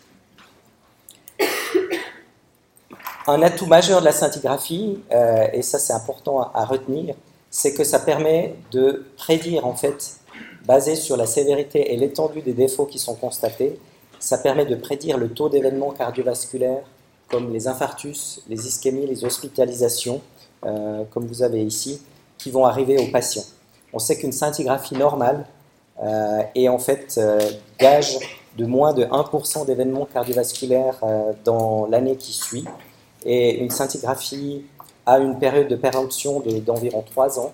Un 3.28 3.42
atout 3.42 3.66
majeur 3.66 4.00
de 4.00 4.06
la 4.06 4.12
scintigraphie, 4.12 5.00
euh, 5.12 5.48
et 5.52 5.60
ça 5.60 5.78
c'est 5.78 5.92
important 5.92 6.50
à, 6.54 6.64
retenir, 6.64 7.14
c'est 7.50 7.74
que 7.74 7.84
ça 7.84 7.98
permet 7.98 8.54
de 8.70 9.04
prédire, 9.18 9.66
en 9.66 9.74
fait, 9.74 10.16
basé 10.64 10.96
sur 10.96 11.18
la 11.18 11.26
sévérité 11.26 11.92
et 11.92 11.98
l'étendue 11.98 12.40
des 12.40 12.54
défauts 12.54 12.86
qui 12.86 12.98
sont 12.98 13.14
constatés, 13.14 13.78
ça 14.18 14.38
permet 14.38 14.64
de 14.64 14.74
prédire 14.74 15.18
le 15.18 15.28
taux 15.28 15.50
d'événements 15.50 15.90
cardiovasculaires 15.90 16.84
comme 17.30 17.52
les 17.52 17.68
infarctus, 17.68 18.40
les 18.48 18.66
ischémies, 18.66 19.06
les 19.06 19.26
hospitalisations, 19.26 20.22
euh, 20.64 21.04
comme 21.12 21.26
vous 21.26 21.42
avez 21.42 21.62
ici, 21.62 22.00
qui 22.38 22.50
vont 22.50 22.64
arriver 22.64 22.96
aux 22.96 23.10
patients. 23.12 23.44
On 23.92 23.98
sait 23.98 24.16
qu'une 24.16 24.32
scintigraphie 24.32 24.94
normale 24.94 25.44
euh, 26.02 26.40
est 26.54 26.68
en 26.68 26.78
fait 26.78 27.20
gage 27.78 28.16
de 28.56 28.64
moins 28.64 28.94
de 28.94 29.04
1% 29.04 29.66
d'événements 29.66 30.06
cardiovasculaires 30.06 30.98
dans 31.44 31.86
l'année 31.90 32.16
qui 32.16 32.32
suit. 32.32 32.64
Et 33.28 33.58
une 33.58 33.70
scintigraphie 33.70 34.64
a 35.06 35.18
une 35.18 35.38
période 35.38 35.68
de 35.68 35.76
péremption 35.76 36.42
d'environ 36.66 37.02
3 37.02 37.38
ans. 37.38 37.52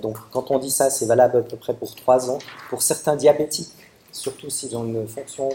donc 0.00 0.16
quand 0.30 0.50
on 0.50 0.58
dit 0.58 0.70
ça, 0.70 0.90
c'est 0.90 1.06
valable 1.06 1.38
à 1.38 1.42
peu 1.42 1.56
près 1.56 1.74
pour 1.74 1.94
3 1.94 2.30
ans. 2.30 2.38
Pour 2.70 2.82
certains 2.82 3.16
diabétiques, 3.16 3.72
surtout 4.12 4.48
s'ils 4.48 4.76
ont 4.76 4.84
une 4.84 5.06
fonction 5.06 5.48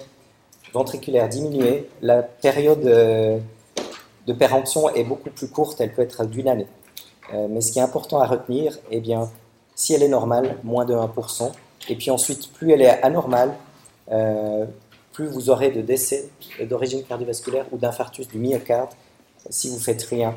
ventriculaire 0.73 1.29
diminuée, 1.29 1.89
la 2.01 2.21
période 2.23 2.83
de 4.27 4.33
péremption 4.33 4.89
est 4.93 5.05
beaucoup 5.05 5.29
plus 5.29 5.47
courte, 5.47 5.79
elle 5.81 5.93
peut 5.93 6.01
être 6.01 6.25
d'une 6.25 6.49
année. 6.49 6.67
Euh, 7.33 7.47
mais 7.49 7.61
ce 7.61 7.71
qui 7.71 7.79
est 7.79 7.81
important 7.81 8.19
à 8.19 8.25
retenir, 8.25 8.77
eh 8.91 8.99
bien, 8.99 9.29
si 9.75 9.93
elle 9.93 10.03
est 10.03 10.09
normale, 10.09 10.57
moins 10.63 10.85
de 10.85 10.93
1%, 10.93 11.51
et 11.89 11.95
puis 11.95 12.11
ensuite, 12.11 12.51
plus 12.53 12.71
elle 12.71 12.81
est 12.81 13.01
anormale, 13.03 13.53
euh, 14.11 14.65
plus 15.13 15.27
vous 15.27 15.49
aurez 15.49 15.71
de 15.71 15.81
décès 15.81 16.29
d'origine 16.61 17.03
cardiovasculaire 17.03 17.65
ou 17.71 17.77
d'infarctus 17.77 18.27
du 18.27 18.37
myocarde 18.37 18.89
si 19.49 19.69
vous 19.69 19.79
faites 19.79 20.03
rien 20.03 20.33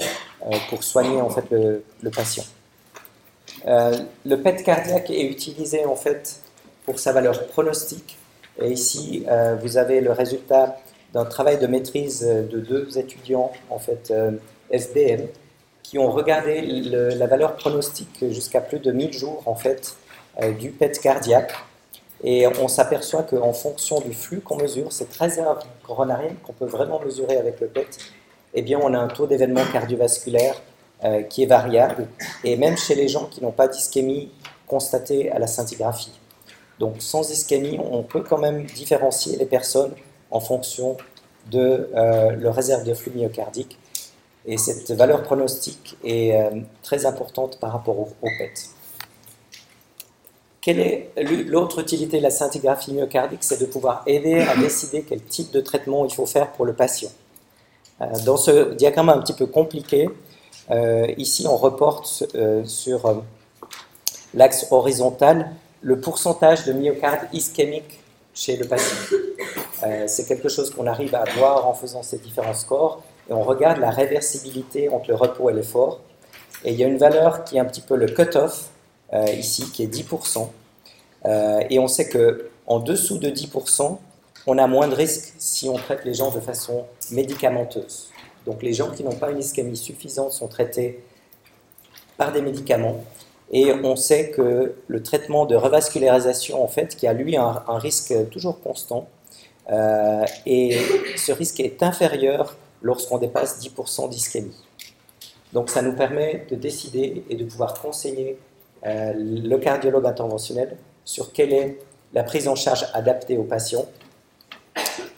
euh, 0.46 0.56
pour 0.68 0.82
soigner 0.82 1.20
en 1.20 1.30
fait 1.30 1.44
le, 1.50 2.10
patient. 2.10 2.44
le 3.66 4.36
PET 4.36 4.62
cardiaque 4.62 5.10
est 5.10 5.24
utilisé 5.24 5.84
en 5.84 5.96
fait 5.96 6.40
pour 6.84 6.98
sa 6.98 7.12
valeur 7.12 7.46
pronostique. 7.48 8.16
Et 8.60 8.70
ici, 8.72 9.24
vous 9.62 9.78
avez 9.78 10.02
le 10.02 10.12
résultat 10.12 10.76
d'un 11.14 11.24
travail 11.24 11.58
de 11.58 11.66
maîtrise 11.66 12.20
de 12.20 12.60
deux 12.60 12.98
étudiants, 12.98 13.52
en 13.70 13.78
fait, 13.78 14.12
SBM, 14.70 15.28
qui 15.82 15.98
ont 15.98 16.10
regardé 16.10 16.60
la 16.60 17.26
valeur 17.26 17.56
pronostique 17.56 18.24
jusqu'à 18.30 18.60
plus 18.60 18.80
de 18.80 18.92
1000 18.92 19.12
jours, 19.14 19.42
en 19.46 19.54
fait, 19.54 19.96
du 20.58 20.72
PET 20.72 21.00
cardiaque. 21.00 21.54
Et 22.22 22.46
on 22.46 22.68
s'aperçoit 22.68 23.22
qu'en 23.22 23.52
fonction 23.52 24.00
du 24.00 24.12
flux 24.12 24.40
qu'on 24.40 24.56
mesure, 24.56 24.92
cette 24.92 25.14
réserve 25.16 25.62
coronarienne 25.86 26.36
qu'on 26.42 26.52
peut 26.52 26.66
vraiment 26.66 27.00
mesurer 27.00 27.36
avec 27.38 27.60
le 27.60 27.66
PET, 27.66 27.98
eh 28.54 28.62
bien, 28.62 28.78
on 28.82 28.92
a 28.94 28.98
un 28.98 29.08
taux 29.08 29.26
d'événement 29.26 29.64
cardiovasculaire 29.72 30.60
euh, 31.04 31.22
qui 31.22 31.42
est 31.42 31.46
variable, 31.46 32.08
et 32.44 32.56
même 32.56 32.76
chez 32.76 32.94
les 32.94 33.08
gens 33.08 33.26
qui 33.26 33.42
n'ont 33.42 33.52
pas 33.52 33.68
d'ischémie 33.68 34.30
constatée 34.66 35.30
à 35.30 35.38
la 35.38 35.46
scintigraphie. 35.46 36.12
Donc 36.78 36.96
sans 36.98 37.30
ischémie, 37.30 37.78
on 37.78 38.02
peut 38.02 38.22
quand 38.22 38.38
même 38.38 38.64
différencier 38.64 39.36
les 39.36 39.46
personnes 39.46 39.92
en 40.30 40.40
fonction 40.40 40.96
de 41.50 41.88
euh, 41.94 42.32
leur 42.32 42.54
réserve 42.54 42.84
de 42.84 42.94
flux 42.94 43.12
myocardique. 43.14 43.78
Et 44.46 44.56
cette 44.56 44.90
valeur 44.92 45.22
pronostique 45.22 45.96
est 46.04 46.34
euh, 46.34 46.60
très 46.82 47.04
importante 47.06 47.58
par 47.60 47.72
rapport 47.72 47.98
au, 47.98 48.08
au 48.22 48.28
PET. 48.38 48.70
Quelle 50.60 50.80
est 50.80 51.10
l'autre 51.46 51.80
utilité 51.80 52.18
de 52.18 52.22
la 52.22 52.30
scintigraphie 52.30 52.92
myocardique? 52.92 53.42
C'est 53.42 53.60
de 53.60 53.66
pouvoir 53.66 54.02
aider 54.06 54.40
à 54.40 54.56
décider 54.56 55.02
quel 55.08 55.22
type 55.22 55.50
de 55.50 55.60
traitement 55.60 56.04
il 56.04 56.12
faut 56.12 56.26
faire 56.26 56.52
pour 56.52 56.66
le 56.66 56.74
patient. 56.74 57.10
Dans 58.24 58.36
ce 58.36 58.72
diagramme 58.74 59.10
un 59.10 59.18
petit 59.18 59.34
peu 59.34 59.46
compliqué, 59.46 60.08
euh, 60.70 61.06
ici, 61.16 61.46
on 61.48 61.56
reporte 61.56 62.24
euh, 62.34 62.64
sur 62.64 63.06
euh, 63.06 63.14
l'axe 64.34 64.66
horizontal 64.70 65.50
le 65.82 66.00
pourcentage 66.00 66.64
de 66.64 66.72
myocarde 66.72 67.20
ischémique 67.32 68.00
chez 68.34 68.56
le 68.56 68.66
patient. 68.66 68.96
c'est 70.06 70.26
quelque 70.28 70.48
chose 70.48 70.70
qu'on 70.70 70.86
arrive 70.86 71.14
à 71.14 71.24
voir 71.36 71.66
en 71.66 71.72
faisant 71.72 72.02
ces 72.02 72.18
différents 72.18 72.54
scores 72.54 73.02
et 73.28 73.32
on 73.32 73.42
regarde 73.42 73.78
la 73.78 73.90
réversibilité 73.90 74.90
entre 74.90 75.08
le 75.08 75.16
repos 75.16 75.48
et 75.48 75.54
l'effort. 75.54 76.00
Et 76.64 76.72
il 76.72 76.78
y 76.78 76.84
a 76.84 76.86
une 76.86 76.98
valeur 76.98 77.44
qui 77.44 77.56
est 77.56 77.60
un 77.60 77.64
petit 77.64 77.80
peu 77.80 77.96
le 77.96 78.06
cut-off 78.06 78.68
ici, 79.36 79.70
qui 79.72 79.82
est 79.82 79.92
10%. 79.92 80.48
et 81.70 81.78
on 81.78 81.88
sait 81.88 82.08
que 82.08 82.50
en 82.66 82.78
dessous 82.78 83.16
de 83.16 83.30
10%, 83.30 83.96
on 84.46 84.58
a 84.58 84.66
moins 84.66 84.88
de 84.88 84.94
risques 84.94 85.34
si 85.38 85.68
on 85.68 85.76
traite 85.76 86.04
les 86.04 86.14
gens 86.14 86.30
de 86.30 86.40
façon 86.40 86.86
médicamenteuse. 87.10 88.10
Donc 88.46 88.62
les 88.62 88.72
gens 88.72 88.90
qui 88.90 89.04
n'ont 89.04 89.14
pas 89.14 89.30
une 89.30 89.38
ischémie 89.38 89.76
suffisante 89.76 90.32
sont 90.32 90.48
traités 90.48 91.04
par 92.16 92.32
des 92.32 92.42
médicaments. 92.42 93.04
Et 93.52 93.72
on 93.72 93.96
sait 93.96 94.30
que 94.30 94.76
le 94.86 95.02
traitement 95.02 95.44
de 95.44 95.56
revascularisation, 95.56 96.62
en 96.62 96.68
fait, 96.68 96.96
qui 96.96 97.06
a 97.06 97.12
lui 97.12 97.36
un, 97.36 97.62
risque 97.68 98.14
toujours 98.30 98.60
constant, 98.60 99.08
euh, 99.70 100.24
et 100.46 100.78
ce 101.16 101.32
risque 101.32 101.60
est 101.60 101.82
inférieur 101.82 102.56
lorsqu'on 102.82 103.18
dépasse 103.18 103.60
10% 103.60 104.08
d'ischémie. 104.08 104.56
Donc 105.52 105.68
ça 105.68 105.82
nous 105.82 105.94
permet 105.94 106.46
de 106.50 106.54
décider 106.54 107.24
et 107.28 107.34
de 107.34 107.44
pouvoir 107.44 107.74
conseiller 107.80 108.38
euh, 108.86 109.12
le 109.16 109.56
cardiologue 109.58 110.06
interventionnel 110.06 110.76
sur 111.04 111.32
quelle 111.32 111.52
est 111.52 111.78
la 112.12 112.22
prise 112.22 112.48
en 112.48 112.54
charge 112.54 112.86
adaptée 112.94 113.36
aux 113.36 113.44
patients 113.44 113.86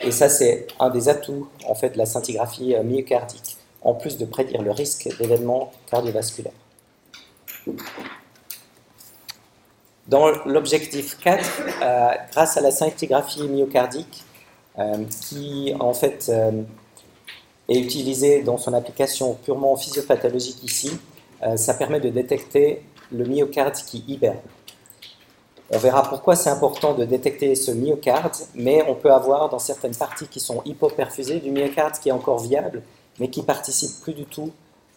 et 0.02 0.10
ça, 0.10 0.28
c'est 0.28 0.66
un 0.80 0.90
des 0.90 1.08
atouts 1.08 1.48
en 1.66 1.74
fait, 1.74 1.90
de 1.90 1.98
la 1.98 2.06
scintigraphie 2.06 2.74
euh, 2.74 2.82
myocardique, 2.82 3.56
en 3.82 3.94
plus 3.94 4.18
de 4.18 4.24
prédire 4.24 4.62
le 4.62 4.72
risque 4.72 5.08
d'événements 5.18 5.72
cardiovasculaires. 5.90 6.52
Dans 10.08 10.30
l'objectif 10.46 11.18
4, 11.20 11.44
euh, 11.82 12.08
grâce 12.32 12.56
à 12.56 12.60
la 12.60 12.72
scintigraphie 12.72 13.48
myocardique, 13.48 14.24
euh, 14.78 15.04
qui 15.28 15.72
en 15.78 15.94
fait 15.94 16.32
est 17.68 17.78
utilisée 17.78 18.42
dans 18.42 18.58
son 18.58 18.72
application 18.74 19.34
purement 19.34 19.76
physiopathologique 19.76 20.62
ici, 20.64 20.98
ça 21.56 21.74
permet 21.74 21.98
de 21.98 22.08
détecter 22.08 22.82
le 23.10 23.24
myocarde 23.24 23.74
qui 23.74 24.04
hiberne. 24.06 24.38
On 25.74 25.78
verra 25.78 26.02
pourquoi 26.02 26.36
c'est 26.36 26.50
important 26.50 26.92
de 26.92 27.06
détecter 27.06 27.54
ce 27.54 27.70
myocarde, 27.70 28.36
mais 28.54 28.84
on 28.88 28.94
peut 28.94 29.10
avoir 29.10 29.48
dans 29.48 29.58
certaines 29.58 29.94
parties 29.94 30.28
qui 30.28 30.38
sont 30.38 30.62
hypoperfusées 30.66 31.40
du 31.40 31.50
myocarde 31.50 31.94
qui 31.98 32.10
est 32.10 32.12
encore 32.12 32.40
viable, 32.40 32.82
mais 33.18 33.30
qui 33.30 33.42
participe 33.42 34.02
plus 34.02 34.12
du 34.12 34.26
tout 34.26 34.50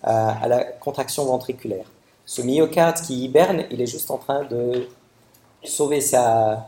à, 0.04 0.46
la 0.50 0.66
contraction 0.66 1.24
ventriculaire. 1.24 1.86
Ce 2.26 2.42
myocarde 2.42 2.98
qui 2.98 3.24
hiberne, 3.24 3.64
il 3.72 3.82
est 3.82 3.88
juste 3.88 4.12
en 4.12 4.18
train 4.18 4.44
de 4.44 4.90
sauver 5.64 6.02
sa, 6.02 6.68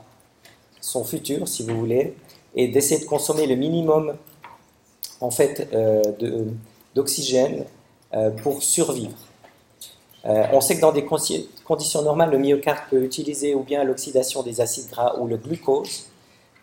son 0.80 1.04
futur, 1.04 1.46
si 1.46 1.64
vous 1.64 1.78
voulez, 1.78 2.16
et 2.56 2.70
d'essayer 2.70 3.02
de 3.02 3.06
consommer 3.06 3.46
le 3.46 3.56
minimum 3.56 4.16
en 5.20 5.32
fait 5.32 5.68
euh, 5.74 6.02
d'oxygène 6.96 7.66
euh, 8.14 8.30
pour 8.30 8.64
survivre. 8.64 9.18
Euh, 10.26 10.44
on 10.52 10.62
sait 10.62 10.76
que 10.76 10.82
dans 10.82 10.92
des 10.92 11.06
conditions 11.06 12.02
normales, 12.02 12.32
le 12.32 12.38
myocarde 12.38 12.90
peut 12.90 13.04
utiliser 13.04 13.54
ou 13.56 13.64
bien 13.64 13.84
l'oxydation 13.84 14.44
des 14.44 14.62
acides 14.62 14.90
gras 14.90 15.16
ou 15.20 15.28
le 15.28 15.38
glucose. 15.38 16.08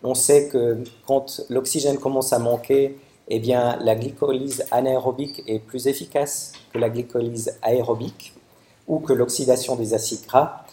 On 0.03 0.15
sait 0.15 0.49
que 0.49 0.85
quand 1.07 1.41
l'oxygène 1.49 1.99
commence 1.99 2.33
à 2.33 2.39
manquer, 2.39 2.99
eh 3.29 3.39
bien, 3.39 3.79
la 3.81 3.95
glycolyse 3.95 4.65
anaérobique 4.71 5.43
est 5.47 5.61
plus 5.61 5.87
efficace 5.87 6.53
que 6.73 6.79
la 6.79 6.91
glycolyse 6.91 7.59
aérobique 7.63 8.35
ou 8.87 8.99
que 8.99 9.15
l'oxydation 9.15 9.77
des 9.77 9.95
acides 9.95 10.27
gras. 10.27 10.65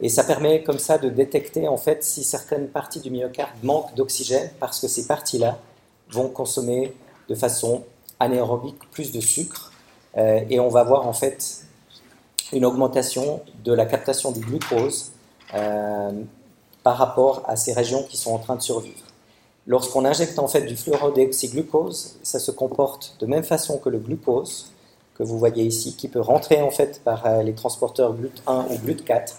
Et 0.00 0.08
ça 0.08 0.24
permet 0.24 0.62
comme 0.62 0.78
ça 0.78 0.98
de 0.98 1.08
détecter 1.08 1.66
en 1.68 1.76
fait 1.76 2.04
si 2.04 2.24
certaines 2.24 2.68
parties 2.68 3.00
du 3.00 3.10
myocarde 3.10 3.52
manquent 3.62 3.94
d'oxygène 3.94 4.50
parce 4.60 4.80
que 4.80 4.88
ces 4.88 5.06
parties-là 5.06 5.58
vont 6.10 6.28
consommer 6.28 6.94
de 7.28 7.34
façon 7.34 7.84
anaérobique 8.20 8.78
plus 8.90 9.12
de 9.12 9.20
sucre. 9.20 9.72
Euh, 10.16 10.40
et 10.50 10.60
on 10.60 10.68
va 10.68 10.84
voir 10.84 11.06
en 11.06 11.12
fait 11.12 11.63
une 12.54 12.64
augmentation 12.64 13.40
de 13.64 13.72
la 13.72 13.84
captation 13.84 14.30
du 14.30 14.40
glucose 14.40 15.10
euh, 15.54 16.12
par 16.82 16.96
rapport 16.96 17.42
à 17.46 17.56
ces 17.56 17.72
régions 17.72 18.04
qui 18.04 18.16
sont 18.16 18.32
en 18.32 18.38
train 18.38 18.56
de 18.56 18.62
survivre. 18.62 19.04
Lorsqu'on 19.66 20.04
injecte 20.04 20.38
en 20.38 20.46
fait 20.46 20.62
du 20.62 20.76
fluorodéoxyglucose, 20.76 22.16
ça 22.22 22.38
se 22.38 22.50
comporte 22.50 23.16
de 23.18 23.26
même 23.26 23.44
façon 23.44 23.78
que 23.78 23.88
le 23.88 23.98
glucose 23.98 24.70
que 25.14 25.22
vous 25.22 25.38
voyez 25.38 25.64
ici, 25.64 25.94
qui 25.96 26.08
peut 26.08 26.20
rentrer 26.20 26.60
en 26.60 26.70
fait 26.70 27.00
par 27.04 27.24
euh, 27.26 27.42
les 27.42 27.54
transporteurs 27.54 28.16
GLUT1 28.16 28.66
ou 28.70 28.74
GLUT4, 28.84 29.34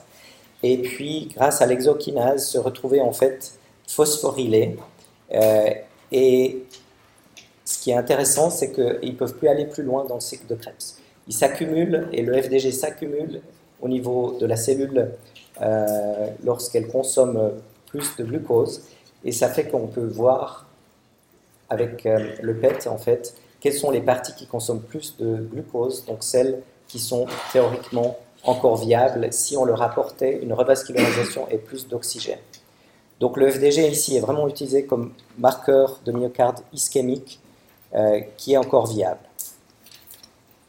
et 0.63 0.78
puis 0.78 1.30
grâce 1.36 1.62
à 1.62 1.65
l'exokinase 1.65 2.47
se 2.47 2.58
retrouver 2.58 3.01
en 3.01 3.12
fait 3.12 3.60
phosphorylé. 3.88 4.78
Euh, 5.34 5.69
et 6.13 6.63
ce 7.65 7.78
qui 7.80 7.91
est 7.91 7.95
intéressant, 7.95 8.49
c'est 8.49 8.71
qu'ils 8.71 9.12
ne 9.12 9.17
peuvent 9.17 9.36
plus 9.36 9.49
aller 9.49 9.65
plus 9.65 9.84
loin 9.84 10.06
dans 10.06 10.15
le 10.15 10.21
cycle 10.21 10.47
de 10.47 10.56
Krebs 10.56 10.95
il 11.28 11.34
s'accumule 11.34 12.08
et 12.12 12.22
le 12.22 12.42
FDG 12.42 12.72
s'accumule 12.72 13.42
au 13.82 13.88
niveau 13.88 14.38
de 14.40 14.46
la 14.46 14.56
cellule 14.56 15.12
euh, 15.62 16.28
lorsqu'elle 16.44 16.88
consomme 16.88 17.52
plus 17.88 18.16
de 18.18 18.24
glucose 18.24 18.84
et 19.24 19.32
ça 19.32 19.50
fait 19.50 19.66
qu'on 19.66 19.88
peut 19.88 20.06
voir 20.06 20.68
avec 21.70 22.06
euh, 22.06 22.34
le 22.42 22.56
PET 22.56 22.88
en 22.88 22.98
fait 22.98 23.36
quelles 23.60 23.74
sont 23.74 23.90
les 23.90 24.02
parties 24.02 24.36
qui 24.36 24.46
consomment 24.46 24.82
plus 24.82 25.18
de 25.18 25.38
glucose, 25.38 26.06
donc 26.06 26.24
celles 26.24 26.62
qui 26.88 27.00
sont 27.00 27.26
théoriquement 27.52 28.18
encore 28.44 28.78
viables 28.78 29.30
si 29.32 29.58
on 29.58 29.66
leur 29.66 29.82
apportait 29.82 30.40
une 30.44 30.54
revascularisation 30.54 31.48
et 31.50 31.58
plus 31.58 31.88
d'oxygène. 31.88 32.38
Donc 33.20 33.38
le 33.38 33.50
FDG 33.50 33.88
ici 33.88 34.18
est 34.18 34.20
vraiment 34.20 34.48
utilisé 34.48 34.86
comme 34.86 35.14
marqueur 35.40 36.00
de 36.06 36.12
myocarde 36.12 36.60
ischémique 36.74 37.40
euh, 37.96 38.20
qui 38.38 38.54
est 38.54 38.58
encore 38.58 38.86
viable. 38.86 39.25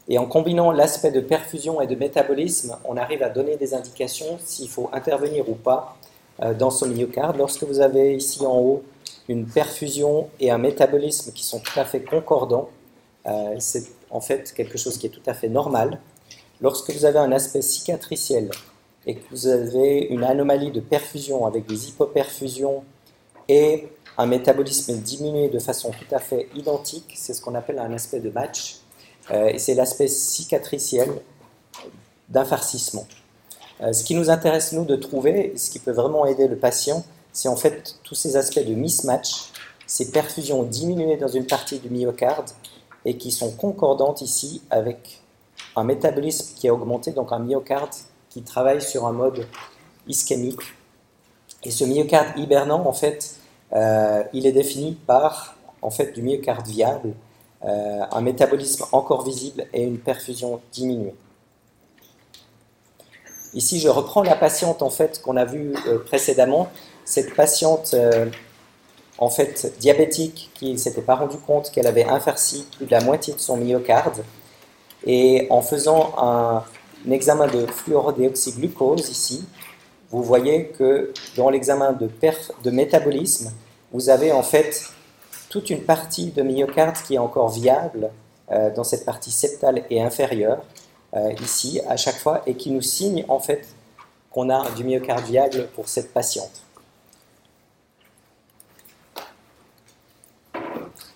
Et 0.09 0.17
en 0.17 0.25
combinant 0.25 0.71
l'aspect 0.71 1.11
de 1.11 1.19
perfusion 1.19 1.81
et 1.81 1.87
de 1.87 1.95
métabolisme, 1.95 2.77
on 2.85 2.95
arrive 2.95 3.23
à 3.23 3.29
donner 3.29 3.57
des 3.57 3.73
indications 3.73 4.37
s'il 4.43 4.69
faut 4.69 4.89
intervenir 4.93 5.49
ou 5.49 5.55
pas 5.55 5.97
euh, 6.41 6.53
dans 6.53 6.71
son 6.71 6.87
myocarde. 6.87 7.37
Lorsque 7.37 7.63
vous 7.63 7.81
avez 7.81 8.15
ici 8.15 8.45
en 8.45 8.57
haut 8.57 8.83
une 9.27 9.45
perfusion 9.45 10.29
et 10.39 10.49
un 10.51 10.57
métabolisme 10.57 11.33
qui 11.33 11.43
sont 11.43 11.59
tout 11.59 11.77
à 11.79 11.83
fait 11.83 12.01
concordants, 12.01 12.69
euh, 13.27 13.55
c'est 13.59 13.83
en 14.09 14.21
fait 14.21 14.53
quelque 14.53 14.77
chose 14.77 14.97
qui 14.97 15.07
est 15.07 15.09
tout 15.09 15.21
à 15.25 15.33
fait 15.33 15.49
normal. 15.49 15.99
Lorsque 16.61 16.91
vous 16.91 17.03
avez 17.03 17.19
un 17.19 17.33
aspect 17.33 17.61
cicatriciel 17.61 18.49
et 19.05 19.15
que 19.15 19.23
vous 19.29 19.47
avez 19.47 20.07
une 20.09 20.23
anomalie 20.23 20.71
de 20.71 20.79
perfusion 20.79 21.45
avec 21.45 21.65
des 21.65 21.89
hypoperfusions 21.89 22.83
et 23.49 23.89
un 24.17 24.25
métabolisme 24.25 24.97
diminué 24.97 25.49
de 25.49 25.59
façon 25.59 25.91
tout 25.91 26.15
à 26.15 26.19
fait 26.19 26.47
identique, 26.55 27.13
c'est 27.15 27.33
ce 27.33 27.41
qu'on 27.41 27.55
appelle 27.55 27.79
un 27.79 27.93
aspect 27.93 28.19
de 28.19 28.29
match. 28.29 28.77
Euh, 29.31 29.53
c'est 29.57 29.73
l'aspect 29.73 30.07
cicatriciel 30.07 31.09
d'un 32.29 32.45
farcissement. 32.45 33.07
Euh, 33.81 33.93
ce 33.93 34.03
qui 34.03 34.15
nous 34.15 34.29
intéresse, 34.29 34.73
nous, 34.73 34.85
de 34.85 34.95
trouver, 34.95 35.53
ce 35.57 35.69
qui 35.69 35.79
peut 35.79 35.91
vraiment 35.91 36.25
aider 36.25 36.47
le 36.47 36.55
patient, 36.55 37.03
c'est 37.31 37.49
en 37.49 37.55
fait 37.55 37.95
tous 38.03 38.15
ces 38.15 38.35
aspects 38.35 38.63
de 38.63 38.73
mismatch, 38.73 39.51
ces 39.85 40.11
perfusions 40.11 40.63
diminuées 40.63 41.17
dans 41.17 41.27
une 41.27 41.45
partie 41.45 41.79
du 41.79 41.89
myocarde 41.89 42.49
et 43.05 43.17
qui 43.17 43.31
sont 43.31 43.51
concordantes 43.51 44.21
ici 44.21 44.61
avec 44.69 45.21
un 45.75 45.83
métabolisme 45.83 46.55
qui 46.55 46.67
a 46.67 46.73
augmenté, 46.73 47.11
donc 47.11 47.31
un 47.31 47.39
myocarde 47.39 47.93
qui 48.29 48.41
travaille 48.41 48.81
sur 48.81 49.05
un 49.05 49.11
mode 49.11 49.45
ischémique. 50.07 50.61
Et 51.63 51.71
ce 51.71 51.85
myocarde 51.85 52.37
hibernant, 52.37 52.85
en 52.85 52.93
fait, 52.93 53.35
euh, 53.73 54.23
il 54.33 54.45
est 54.45 54.51
défini 54.51 54.93
par 54.93 55.55
en 55.81 55.91
fait 55.91 56.13
du 56.13 56.21
myocarde 56.21 56.67
viable, 56.67 57.13
euh, 57.65 58.03
un 58.11 58.21
métabolisme 58.21 58.85
encore 58.91 59.23
visible 59.23 59.65
et 59.73 59.83
une 59.83 59.97
perfusion 59.97 60.61
diminuée. 60.71 61.15
Ici, 63.53 63.79
je 63.79 63.89
reprends 63.89 64.21
la 64.21 64.35
patiente 64.35 64.83
en 64.83 64.91
fait 64.91 65.21
qu'on 65.23 65.37
a 65.37 65.45
vue 65.45 65.73
euh, 65.87 65.97
précédemment. 65.97 66.69
Cette 67.05 67.33
patiente, 67.33 67.91
euh, 67.95 68.27
en 69.17 69.29
fait, 69.29 69.73
diabétique, 69.79 70.51
qui 70.53 70.73
ne 70.73 70.77
s'était 70.77 71.01
pas 71.01 71.15
rendu 71.15 71.37
compte 71.37 71.71
qu'elle 71.71 71.87
avait 71.87 72.03
infarci 72.03 72.67
plus 72.77 72.85
de 72.85 72.91
la 72.91 73.01
moitié 73.01 73.33
de 73.33 73.39
son 73.39 73.57
myocarde. 73.57 74.23
Et 75.05 75.47
en 75.49 75.61
faisant 75.61 76.13
un, 76.17 76.63
examen 77.09 77.47
de 77.47 77.65
fluorodéoxyglucose 77.65 79.09
ici, 79.09 79.45
vous 80.11 80.21
voyez 80.21 80.67
que 80.67 81.13
dans 81.35 81.49
l'examen 81.49 81.93
de, 81.93 82.09
de 82.63 82.71
métabolisme, 82.71 83.51
vous 83.93 84.09
avez 84.09 84.31
en 84.31 84.43
fait 84.43 84.91
toute 85.49 85.69
une 85.69 85.81
partie 85.81 86.31
de 86.31 86.41
myocarde 86.41 86.97
qui 87.05 87.15
est 87.15 87.19
encore 87.19 87.49
viable 87.49 88.11
euh, 88.51 88.73
dans 88.73 88.83
cette 88.83 89.05
partie 89.05 89.31
septale 89.31 89.83
et 89.89 90.01
inférieure, 90.01 90.63
euh, 91.13 91.33
ici, 91.41 91.81
à 91.87 91.97
chaque 91.97 92.17
fois, 92.17 92.41
et 92.45 92.55
qui 92.55 92.71
nous 92.71 92.81
signe 92.81 93.25
en 93.27 93.39
fait 93.39 93.67
qu'on 94.31 94.49
a 94.49 94.69
du 94.71 94.83
myocarde 94.83 95.25
viable 95.25 95.67
pour 95.75 95.87
cette 95.87 96.13
patiente. 96.13 96.61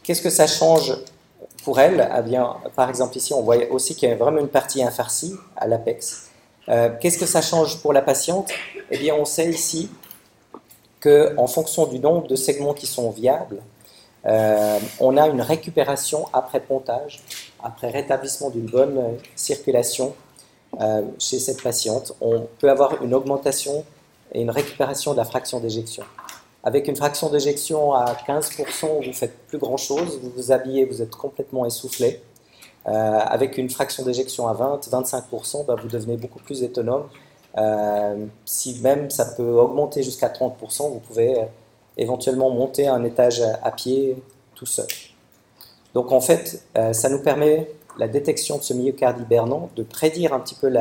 Qu'est-ce 0.03 0.21
que 0.21 0.29
ça 0.29 0.47
change 0.47 0.97
pour 1.63 1.79
elle? 1.79 2.09
Eh 2.17 2.21
bien, 2.23 2.57
Par 2.75 2.89
exemple, 2.89 3.17
ici, 3.17 3.33
on 3.33 3.41
voit 3.41 3.57
aussi 3.69 3.95
qu'il 3.95 4.09
y 4.09 4.11
a 4.11 4.15
vraiment 4.15 4.39
une 4.39 4.47
partie 4.47 4.81
infarcie 4.83 5.35
à 5.55 5.67
l'apex. 5.67 6.29
Euh, 6.69 6.89
qu'est-ce 6.99 7.17
que 7.17 7.25
ça 7.25 7.41
change 7.41 7.81
pour 7.81 7.93
la 7.93 8.01
patiente? 8.01 8.49
Eh 8.89 8.97
bien, 8.97 9.15
on 9.15 9.25
sait 9.25 9.49
ici 9.49 9.89
qu'en 10.99 11.47
fonction 11.47 11.85
du 11.87 11.99
nombre 11.99 12.27
de 12.27 12.35
segments 12.35 12.73
qui 12.73 12.87
sont 12.87 13.09
viables, 13.09 13.61
euh, 14.25 14.79
on 14.99 15.17
a 15.17 15.27
une 15.27 15.41
récupération 15.41 16.27
après 16.33 16.59
pontage, 16.59 17.21
après 17.63 17.89
rétablissement 17.89 18.49
d'une 18.49 18.65
bonne 18.65 19.17
circulation 19.35 20.13
euh, 20.79 21.01
chez 21.17 21.39
cette 21.39 21.61
patiente. 21.61 22.13
On 22.21 22.47
peut 22.59 22.69
avoir 22.69 23.01
une 23.03 23.13
augmentation 23.13 23.83
et 24.33 24.41
une 24.41 24.51
récupération 24.51 25.13
de 25.13 25.17
la 25.17 25.25
fraction 25.25 25.59
d'éjection. 25.59 26.03
Avec 26.63 26.87
une 26.87 26.95
fraction 26.95 27.29
d'éjection 27.29 27.93
à 27.93 28.13
15%, 28.27 29.05
vous 29.05 29.13
faites 29.13 29.35
plus 29.47 29.57
grand-chose, 29.57 30.19
vous 30.21 30.29
vous 30.29 30.51
habillez, 30.51 30.85
vous 30.85 31.01
êtes 31.01 31.15
complètement 31.15 31.65
essoufflé. 31.65 32.21
Euh, 32.87 32.91
avec 32.91 33.57
une 33.57 33.69
fraction 33.69 34.03
d'éjection 34.03 34.47
à 34.47 34.53
20-25%, 34.53 35.65
bah, 35.65 35.75
vous 35.81 35.87
devenez 35.87 36.17
beaucoup 36.17 36.39
plus 36.39 36.63
autonome. 36.63 37.07
si 38.45 38.79
même 38.81 39.09
ça 39.09 39.25
peut 39.25 39.43
augmenter 39.43 40.03
jusqu'à 40.03 40.29
30%, 40.29 40.91
vous 40.91 40.99
pouvez 40.99 41.35
éventuellement 41.97 42.49
monter 42.49 42.87
un 42.87 43.03
étage 43.03 43.41
à 43.63 43.71
pied 43.71 44.17
tout 44.55 44.65
seul. 44.65 44.87
Donc 45.93 46.11
en 46.11 46.21
fait, 46.21 46.63
euh, 46.77 46.93
ça 46.93 47.09
nous 47.09 47.21
permet, 47.21 47.71
la 47.97 48.07
détection 48.07 48.57
de 48.57 48.63
ce 48.63 48.73
myocarde 48.73 49.19
hibernant, 49.19 49.69
de 49.75 49.83
prédire 49.83 50.33
un 50.33 50.39
petit 50.39 50.55
peu 50.55 50.71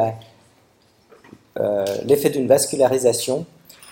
euh, 1.59 1.85
l'effet 2.05 2.31
d'une 2.31 2.47
vascularisation 2.47 3.47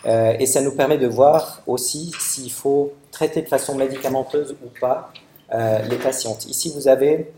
euh, 0.07 0.37
et 0.38 0.46
ça 0.46 0.61
nous 0.61 0.70
permet 0.70 0.98
de 0.98 1.09
voir 1.09 1.62
aussi 1.66 2.12
s'il 2.20 2.52
faut 2.52 2.92
traiter 3.11 3.42
de 3.42 3.48
façon 3.48 3.74
médicamenteuse 3.74 4.54
ou 4.64 4.68
pas 4.81 5.12
les 5.50 5.96
patientes. 5.96 6.44
Ici, 6.44 6.70
vous 6.74 6.88
avez 6.88 7.33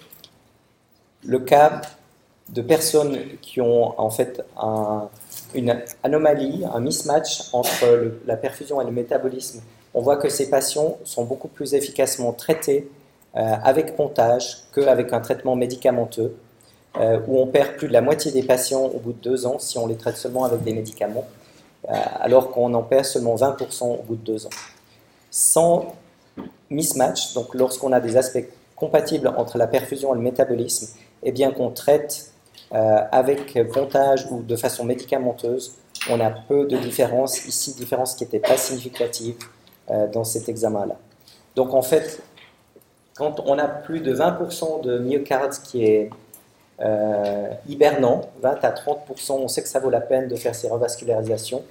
le 1.23 1.38
cas 1.38 1.81
de 2.51 2.63
personnes 2.63 3.19
qui 3.41 3.61
ont 3.61 3.99
en 3.99 4.11
fait 4.11 4.43
une 5.55 5.83
anomalie, 6.03 6.65
un 6.73 6.81
mismatch 6.81 7.53
entre 7.53 8.13
la 8.27 8.37
perfusion 8.37 8.81
et 8.81 8.85
le 8.85 8.91
métabolisme 8.93 9.61
on 9.95 10.01
voit 10.03 10.17
que 10.17 10.29
ces 10.29 10.49
patients 10.51 10.99
sont 11.05 11.25
beaucoup 11.25 11.49
plus 11.49 11.75
efficacement 11.75 12.33
traités 12.33 12.89
euh, 13.37 13.55
avec 13.63 13.97
pontage 13.97 14.65
qu'avec 14.75 15.13
un 15.13 15.21
traitement 15.21 15.57
médicamenteux, 15.57 16.37
euh, 16.99 17.21
où 17.27 17.39
on 17.39 17.47
perd 17.47 17.77
plus 17.77 17.89
de 17.89 17.93
la 17.93 18.01
moitié 18.01 18.33
des 18.33 18.43
patients 18.43 18.85
au 18.85 18.99
bout 18.99 19.13
de 19.13 19.21
deux 19.21 19.47
ans 19.47 19.59
si 19.59 19.79
on 19.79 19.87
les 19.87 19.97
traite 19.97 20.17
seulement 20.17 20.45
avec 20.45 20.63
des 20.63 20.73
médicaments, 20.73 21.27
euh, 21.89 21.95
alors 22.21 22.51
qu'on 22.51 22.73
en 22.75 22.83
perd 22.83 23.05
seulement 23.05 23.37
20% 23.37 23.85
au 23.85 24.03
bout 24.03 24.17
de 24.17 24.25
deux 24.25 24.47
ans. 24.47 24.51
Sans 25.31 25.95
mismatch, 26.71 27.35
donc 27.35 27.55
lorsqu'on 27.55 27.93
a 27.93 28.01
des 28.01 28.17
aspects 28.17 28.45
compatibles 28.77 29.29
entre 29.37 29.59
la 29.59 29.67
perfusion 29.67 30.13
et 30.15 30.17
le 30.17 30.23
métabolisme, 30.23 30.97
eh 31.23 31.33
bien 31.33 31.53
qu'on 31.53 31.71
traite 31.71 32.30
avec 32.70 33.59
pontage 33.73 34.27
ou 34.31 34.42
de 34.42 34.57
façon 34.57 34.85
médicamenteuse, 34.85 35.73
on 36.09 36.20
a 36.20 36.31
peu 36.31 36.66
de 36.66 36.77
différences, 36.77 37.44
ici 37.46 37.75
différences 37.75 38.14
qui 38.14 38.25
n'étaient 38.25 38.38
pas 38.38 38.57
significatives 38.57 39.37
euh, 39.90 40.07
dans 40.07 40.25
cet 40.25 40.49
examen-là. 40.49 40.96
Donc 41.57 41.75
en 41.75 41.83
fait, 41.83 42.23
quand 43.14 43.40
on 43.44 43.59
a 43.59 43.66
plus 43.66 44.01
de 44.01 44.14
20% 44.14 44.83
de 44.83 44.99
myocarde 44.99 45.53
qui 45.64 45.85
est 45.85 46.11
euh, 46.81 47.51
hibernant, 47.68 48.31
20 48.40 48.64
à 48.64 48.70
30%, 48.70 49.33
on 49.33 49.49
sait 49.49 49.62
que 49.62 49.68
ça 49.68 49.81
vaut 49.81 49.90
la 49.90 50.01
peine 50.01 50.29
de 50.29 50.37
faire 50.37 50.55
ces 50.55 50.68
revascularisations. 50.68 51.62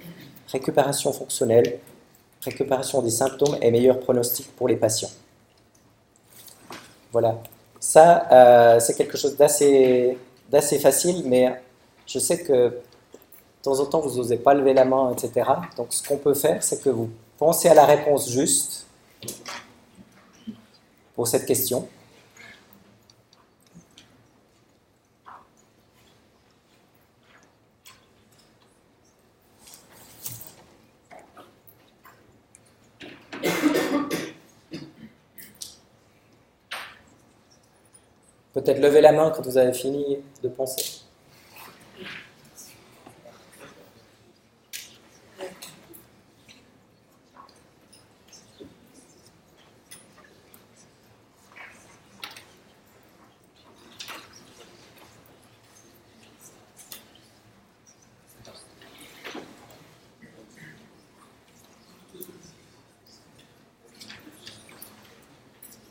Récupération 0.52 1.12
fonctionnelle, 1.12 1.78
récupération 2.42 3.02
des 3.02 3.10
symptômes 3.10 3.56
et 3.60 3.70
meilleur 3.70 3.98
pronostic 3.98 4.54
pour 4.54 4.68
les 4.68 4.76
patients. 4.76 5.10
Voilà. 7.12 7.38
Ça, 7.80 8.28
euh, 8.30 8.80
c'est 8.80 8.94
quelque 8.94 9.16
chose 9.16 9.36
d'assez, 9.36 10.18
d'assez 10.50 10.78
facile, 10.78 11.22
mais 11.26 11.60
je 12.06 12.18
sais 12.18 12.42
que 12.42 12.52
de 12.52 12.82
temps 13.62 13.78
en 13.78 13.86
temps, 13.86 14.00
vous 14.00 14.16
n'osez 14.16 14.38
pas 14.38 14.54
lever 14.54 14.72
la 14.72 14.84
main, 14.84 15.12
etc. 15.12 15.48
Donc, 15.76 15.88
ce 15.90 16.06
qu'on 16.06 16.16
peut 16.16 16.34
faire, 16.34 16.62
c'est 16.62 16.82
que 16.82 16.90
vous 16.90 17.10
Pensez 17.40 17.70
à 17.70 17.74
la 17.74 17.86
réponse 17.86 18.28
juste 18.28 18.84
pour 21.14 21.26
cette 21.26 21.46
question. 21.46 21.88
Peut-être 38.62 38.80
lever 38.80 39.00
la 39.00 39.12
main 39.12 39.30
quand 39.30 39.42
vous 39.42 39.56
avez 39.56 39.72
fini 39.72 40.18
de 40.42 40.48
penser. 40.50 41.00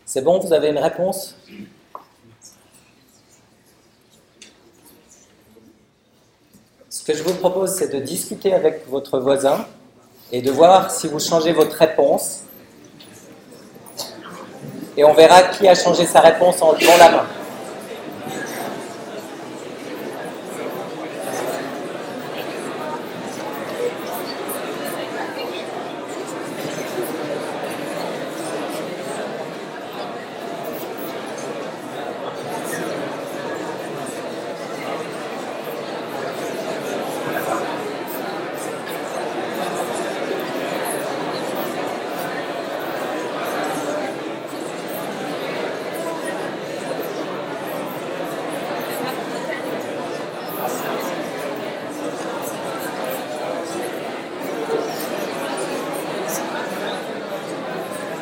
C'est 0.06 0.24
bon, 0.24 0.38
vous 0.38 0.54
avez 0.54 0.70
une 0.70 0.78
réponse 0.78 1.36
Ce 6.90 7.04
que 7.04 7.14
je 7.16 7.24
vous 7.24 7.29
propose, 7.40 7.72
c'est 7.72 7.94
de 7.94 8.00
discuter 8.00 8.54
avec 8.54 8.88
votre 8.90 9.20
voisin 9.20 9.66
et 10.32 10.42
de 10.42 10.52
voir 10.52 10.92
si 10.92 11.08
vous 11.08 11.20
changez 11.20 11.54
votre 11.54 11.76
réponse. 11.76 12.42
Et 14.98 15.04
on 15.04 15.14
verra 15.14 15.44
qui 15.44 15.68
a 15.68 15.76
changé 15.76 16.06
sa 16.06 16.20
réponse 16.20 16.62
en 16.62 16.74
levant 16.74 16.98
la 16.98 17.10
main. 17.10 17.39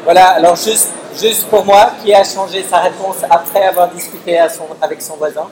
Voilà, 0.07 0.29
alors 0.29 0.55
juste, 0.55 0.87
juste 1.19 1.49
pour 1.49 1.65
moi, 1.65 1.91
qui 2.01 2.13
a 2.13 2.23
changé 2.23 2.63
sa 2.63 2.77
réponse 2.77 3.17
après 3.29 3.63
avoir 3.65 3.89
discuté 3.89 4.39
avec 4.39 5.01
son 5.01 5.17
voisin? 5.17 5.49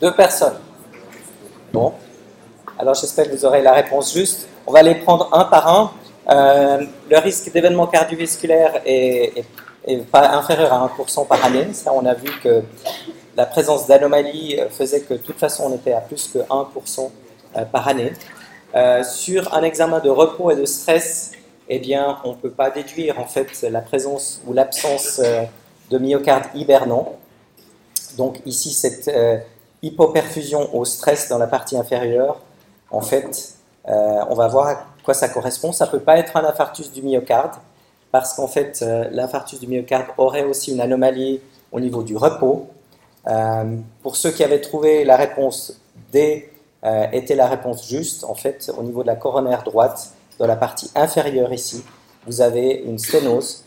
Deux 0.00 0.14
personnes. 0.14 0.58
Bon. 1.74 1.92
Alors 2.78 2.94
j'espère 2.94 3.26
que 3.26 3.32
vous 3.36 3.44
aurez 3.44 3.60
la 3.60 3.74
réponse 3.74 4.14
juste. 4.14 4.48
On 4.66 4.72
va 4.72 4.80
les 4.80 4.94
prendre 4.94 5.28
un 5.30 5.44
par 5.44 5.68
un. 5.68 5.90
Euh, 6.30 6.86
le 7.10 7.18
risque 7.18 7.52
d'événement 7.52 7.88
cardiovasculaire 7.88 8.80
est, 8.86 9.44
inférieur 10.14 10.72
à 10.72 10.90
1% 10.98 11.26
par 11.26 11.44
année. 11.44 11.70
Ça, 11.74 11.92
on 11.92 12.06
a 12.06 12.14
vu 12.14 12.30
que 12.42 12.62
la 13.36 13.44
présence 13.44 13.86
d'anomalies 13.86 14.58
faisait 14.70 15.02
que 15.02 15.12
de 15.12 15.18
toute 15.18 15.38
façon 15.38 15.64
on 15.70 15.74
était 15.74 15.92
à 15.92 16.00
plus 16.00 16.30
que 16.32 16.38
1% 16.38 17.10
euh, 17.58 17.64
par 17.66 17.88
année. 17.88 18.14
Euh, 18.76 19.02
sur 19.02 19.54
un 19.54 19.62
examen 19.62 20.00
de 20.00 20.10
repos 20.10 20.50
et 20.50 20.56
de 20.56 20.64
stress, 20.64 21.32
eh 21.68 21.78
bien, 21.78 22.18
on 22.24 22.30
ne 22.30 22.34
peut 22.36 22.50
pas 22.50 22.70
déduire 22.70 23.18
en 23.18 23.24
fait 23.24 23.62
la 23.62 23.80
présence 23.80 24.40
ou 24.46 24.52
l'absence 24.52 25.20
de 25.90 25.98
myocarde 25.98 26.44
hibernant. 26.54 27.16
Donc 28.16 28.40
ici, 28.46 28.72
cette 28.72 29.10
hypoperfusion 29.82 30.74
au 30.76 30.84
stress 30.84 31.28
dans 31.28 31.38
la 31.38 31.48
partie 31.48 31.76
inférieure, 31.76 32.40
en 32.90 33.00
fait, 33.00 33.54
on 33.84 34.34
va 34.34 34.46
voir 34.46 34.86
quoi 35.06 35.14
ça 35.14 35.28
correspond. 35.28 35.72
Ça 35.72 35.86
ne 35.86 35.90
peut 35.90 36.00
pas 36.00 36.18
être 36.18 36.36
un 36.36 36.44
infarctus 36.44 36.92
du 36.92 37.02
myocarde, 37.02 37.54
parce 38.10 38.34
qu'en 38.34 38.48
fait, 38.48 38.80
euh, 38.82 39.08
l'infarctus 39.10 39.60
du 39.60 39.66
myocarde 39.66 40.06
aurait 40.18 40.44
aussi 40.44 40.72
une 40.72 40.80
anomalie 40.80 41.40
au 41.72 41.80
niveau 41.80 42.02
du 42.02 42.16
repos. 42.16 42.68
Euh, 43.26 43.76
pour 44.02 44.16
ceux 44.16 44.30
qui 44.30 44.44
avaient 44.44 44.60
trouvé 44.60 45.04
la 45.04 45.16
réponse 45.16 45.80
D 46.12 46.50
euh, 46.86 47.06
était 47.12 47.34
la 47.34 47.46
réponse 47.46 47.88
juste, 47.88 48.24
en 48.24 48.34
fait, 48.34 48.72
au 48.78 48.82
niveau 48.82 49.02
de 49.02 49.08
la 49.08 49.16
coronaire 49.16 49.62
droite, 49.62 50.12
dans 50.38 50.46
la 50.46 50.56
partie 50.56 50.90
inférieure 50.94 51.52
ici, 51.52 51.82
vous 52.26 52.40
avez 52.40 52.82
une 52.86 52.98
sténose 52.98 53.64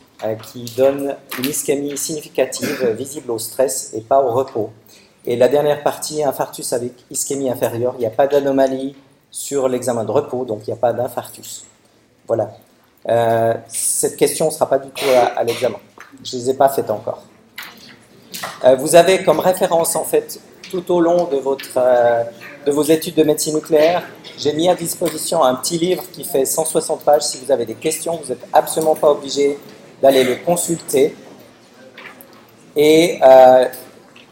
qui 0.51 0.65
donne 0.75 1.15
une 1.37 1.45
ischémie 1.45 1.97
significative 1.97 2.89
visible 2.97 3.31
au 3.31 3.39
stress 3.39 3.93
et 3.93 4.01
pas 4.01 4.21
au 4.21 4.31
repos. 4.31 4.69
Et 5.25 5.35
la 5.35 5.47
dernière 5.47 5.83
partie, 5.83 6.23
infarctus 6.23 6.73
avec 6.73 6.91
ischémie 7.09 7.49
inférieure, 7.49 7.93
il 7.97 8.01
n'y 8.01 8.05
a 8.05 8.11
pas 8.11 8.27
d'anomalie 8.27 8.95
sur 9.31 9.67
l'examen 9.67 10.03
de 10.03 10.11
repos, 10.11 10.45
donc 10.45 10.61
il 10.65 10.71
n'y 10.71 10.73
a 10.73 10.79
pas 10.79 10.93
d'infarctus. 10.93 11.65
Voilà. 12.27 12.51
Euh, 13.07 13.53
cette 13.67 14.17
question 14.17 14.47
ne 14.47 14.51
sera 14.51 14.67
pas 14.67 14.79
du 14.79 14.89
tout 14.89 15.05
à, 15.35 15.43
l'examen. 15.43 15.79
Je 16.23 16.35
ne 16.35 16.41
les 16.41 16.49
ai 16.49 16.53
pas 16.53 16.69
faites 16.69 16.89
encore. 16.89 17.23
Euh, 18.65 18.75
vous 18.75 18.95
avez 18.95 19.23
comme 19.23 19.39
référence, 19.39 19.95
en 19.95 20.03
fait, 20.03 20.39
tout 20.69 20.91
au 20.91 20.99
long 20.99 21.25
de, 21.25 21.37
votre, 21.37 21.77
euh, 21.77 22.23
de 22.65 22.71
vos 22.71 22.83
études 22.83 23.15
de 23.15 23.23
médecine 23.23 23.55
nucléaire, 23.55 24.03
j'ai 24.37 24.53
mis 24.53 24.69
à 24.69 24.75
disposition 24.75 25.43
un 25.43 25.55
petit 25.55 25.77
livre 25.77 26.03
qui 26.11 26.23
fait 26.23 26.45
160 26.45 27.01
pages. 27.01 27.23
Si 27.23 27.39
vous 27.43 27.51
avez 27.51 27.65
des 27.65 27.75
questions, 27.75 28.19
vous 28.23 28.29
n'êtes 28.29 28.45
absolument 28.53 28.95
pas 28.95 29.11
obligé 29.11 29.57
d'aller 30.01 30.23
le 30.23 30.35
consulter. 30.37 31.15
Et 32.75 33.19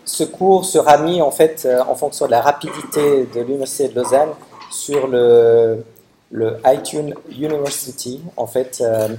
ce 0.06 0.24
cours 0.24 0.64
sera 0.64 0.98
mis 0.98 1.22
en 1.22 1.32
fait 1.32 1.68
en 1.90 1.96
fonction 1.96 2.28
de 2.28 2.32
la 2.32 2.40
rapidité 2.40 3.28
de 3.36 3.42
l'Université 3.42 3.90
de 3.90 3.96
Lausanne 3.96 4.30
sur 4.72 5.08
le, 5.08 5.84
le 6.32 6.58
iTunes 6.66 7.14
University, 7.32 8.22
en 8.36 8.48
fait, 8.48 8.80
euh, 8.82 9.10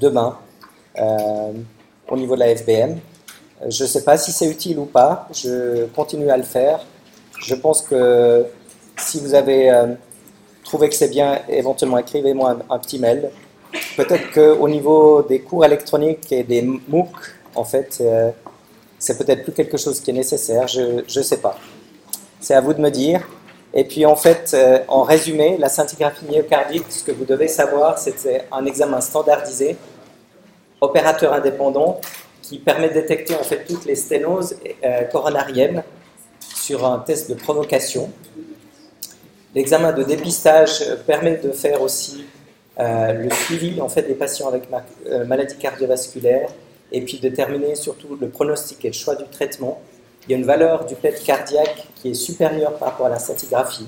demain, 0.00 0.38
euh, 0.98 1.52
au 2.08 2.16
niveau 2.16 2.34
de 2.34 2.40
la 2.40 2.54
FBM. 2.54 2.98
Je 3.68 3.84
ne 3.84 3.88
sais 3.88 4.04
pas 4.04 4.18
si 4.18 4.32
c'est 4.32 4.46
utile 4.46 4.78
ou 4.78 4.84
pas, 4.84 5.28
je 5.32 5.86
continue 5.86 6.30
à 6.30 6.36
le 6.36 6.42
faire. 6.42 6.80
Je 7.38 7.54
pense 7.54 7.82
que 7.82 8.44
si 8.98 9.20
vous 9.20 9.34
avez 9.34 9.70
euh, 9.70 9.94
trouvé 10.64 10.88
que 10.88 10.94
c'est 10.94 11.08
bien, 11.08 11.40
éventuellement 11.48 11.98
écrivez-moi 11.98 12.58
un, 12.68 12.78
petit 12.78 12.98
mail. 12.98 13.30
Peut-être 13.96 14.32
qu'au 14.32 14.68
niveau 14.68 15.22
des 15.22 15.40
cours 15.40 15.64
électroniques 15.64 16.30
et 16.32 16.42
des 16.42 16.62
MOOC, 16.62 17.10
en 17.54 17.64
fait, 17.64 18.02
c'est 18.98 19.18
peut-être 19.18 19.42
plus 19.42 19.52
quelque 19.52 19.76
chose 19.76 20.00
qui 20.00 20.10
est 20.10 20.14
nécessaire, 20.14 20.68
je 20.68 21.02
ne 21.02 21.22
sais 21.22 21.38
pas. 21.38 21.58
C'est 22.40 22.54
à 22.54 22.60
vous 22.60 22.74
de 22.74 22.80
me 22.80 22.90
dire. 22.90 23.26
Et 23.74 23.84
puis 23.84 24.06
en 24.06 24.16
fait, 24.16 24.52
euh, 24.54 24.78
en 24.88 25.02
résumé, 25.02 25.56
la 25.58 25.68
scintigraphie 25.68 26.24
myocardique, 26.24 26.86
ce 26.88 27.04
que 27.04 27.12
vous 27.12 27.24
devez 27.24 27.48
savoir, 27.48 27.98
c'est 27.98 28.46
un 28.50 28.64
examen 28.64 29.00
standardisé, 29.00 29.76
opérateur 30.80 31.34
indépendant, 31.34 32.00
qui 32.46 32.58
permet 32.58 32.88
de 32.88 32.94
détecter 32.94 33.34
en 33.34 33.42
fait 33.42 33.64
toutes 33.66 33.84
les 33.84 33.96
sténoses 33.96 34.56
euh, 34.84 35.02
coronariennes 35.04 35.82
sur 36.40 36.86
un 36.86 36.98
test 37.00 37.28
de 37.28 37.34
provocation. 37.34 38.10
L'examen 39.54 39.92
de 39.92 40.02
dépistage 40.02 40.84
permet 41.06 41.36
de 41.36 41.50
faire 41.50 41.82
aussi 41.82 42.24
euh, 42.78 43.12
le 43.12 43.30
suivi 43.30 43.80
en 43.80 43.88
fait 43.88 44.02
des 44.02 44.14
patients 44.14 44.48
avec 44.48 44.64
maladie 45.26 45.56
cardiovasculaire 45.56 46.50
et 46.92 47.00
puis 47.00 47.18
déterminer 47.18 47.74
surtout 47.74 48.16
le 48.20 48.28
pronostic 48.28 48.84
et 48.84 48.88
le 48.88 48.94
choix 48.94 49.16
du 49.16 49.24
traitement 49.24 49.82
il 50.26 50.32
y 50.32 50.34
a 50.34 50.38
une 50.38 50.44
valeur 50.44 50.86
du 50.86 50.96
PET 50.96 51.22
cardiaque 51.24 51.86
qui 51.94 52.10
est 52.10 52.14
supérieure 52.14 52.76
par 52.78 52.88
rapport 52.88 53.06
à 53.06 53.10
la 53.10 53.18
scintigraphie. 53.18 53.86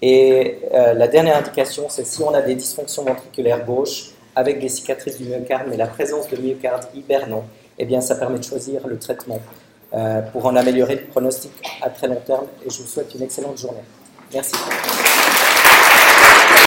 Et 0.00 0.58
euh, 0.72 0.94
la 0.94 1.06
dernière 1.06 1.36
indication, 1.36 1.86
c'est 1.90 2.06
si 2.06 2.22
on 2.22 2.32
a 2.32 2.40
des 2.40 2.54
dysfonctions 2.54 3.04
ventriculaires 3.04 3.64
gauches 3.66 4.12
avec 4.34 4.58
des 4.58 4.70
cicatrices 4.70 5.18
du 5.18 5.24
myocarde, 5.24 5.66
mais 5.68 5.76
la 5.76 5.86
présence 5.86 6.28
de 6.28 6.36
myocarde 6.38 6.86
hibernant, 6.94 7.44
eh 7.82 7.86
bien, 7.86 8.02
ça 8.02 8.14
permet 8.14 8.38
de 8.38 8.44
choisir 8.44 8.86
le 8.86 8.98
traitement 8.98 9.40
euh, 9.94 10.20
pour 10.20 10.44
en 10.44 10.54
améliorer 10.54 10.96
le 10.96 11.06
pronostic 11.06 11.50
à 11.80 11.88
très 11.88 12.08
long 12.08 12.20
terme. 12.26 12.44
Et 12.64 12.68
je 12.68 12.82
vous 12.82 12.86
souhaite 12.86 13.14
une 13.14 13.22
excellente 13.22 13.56
journée. 13.56 13.80
Merci. 14.34 14.52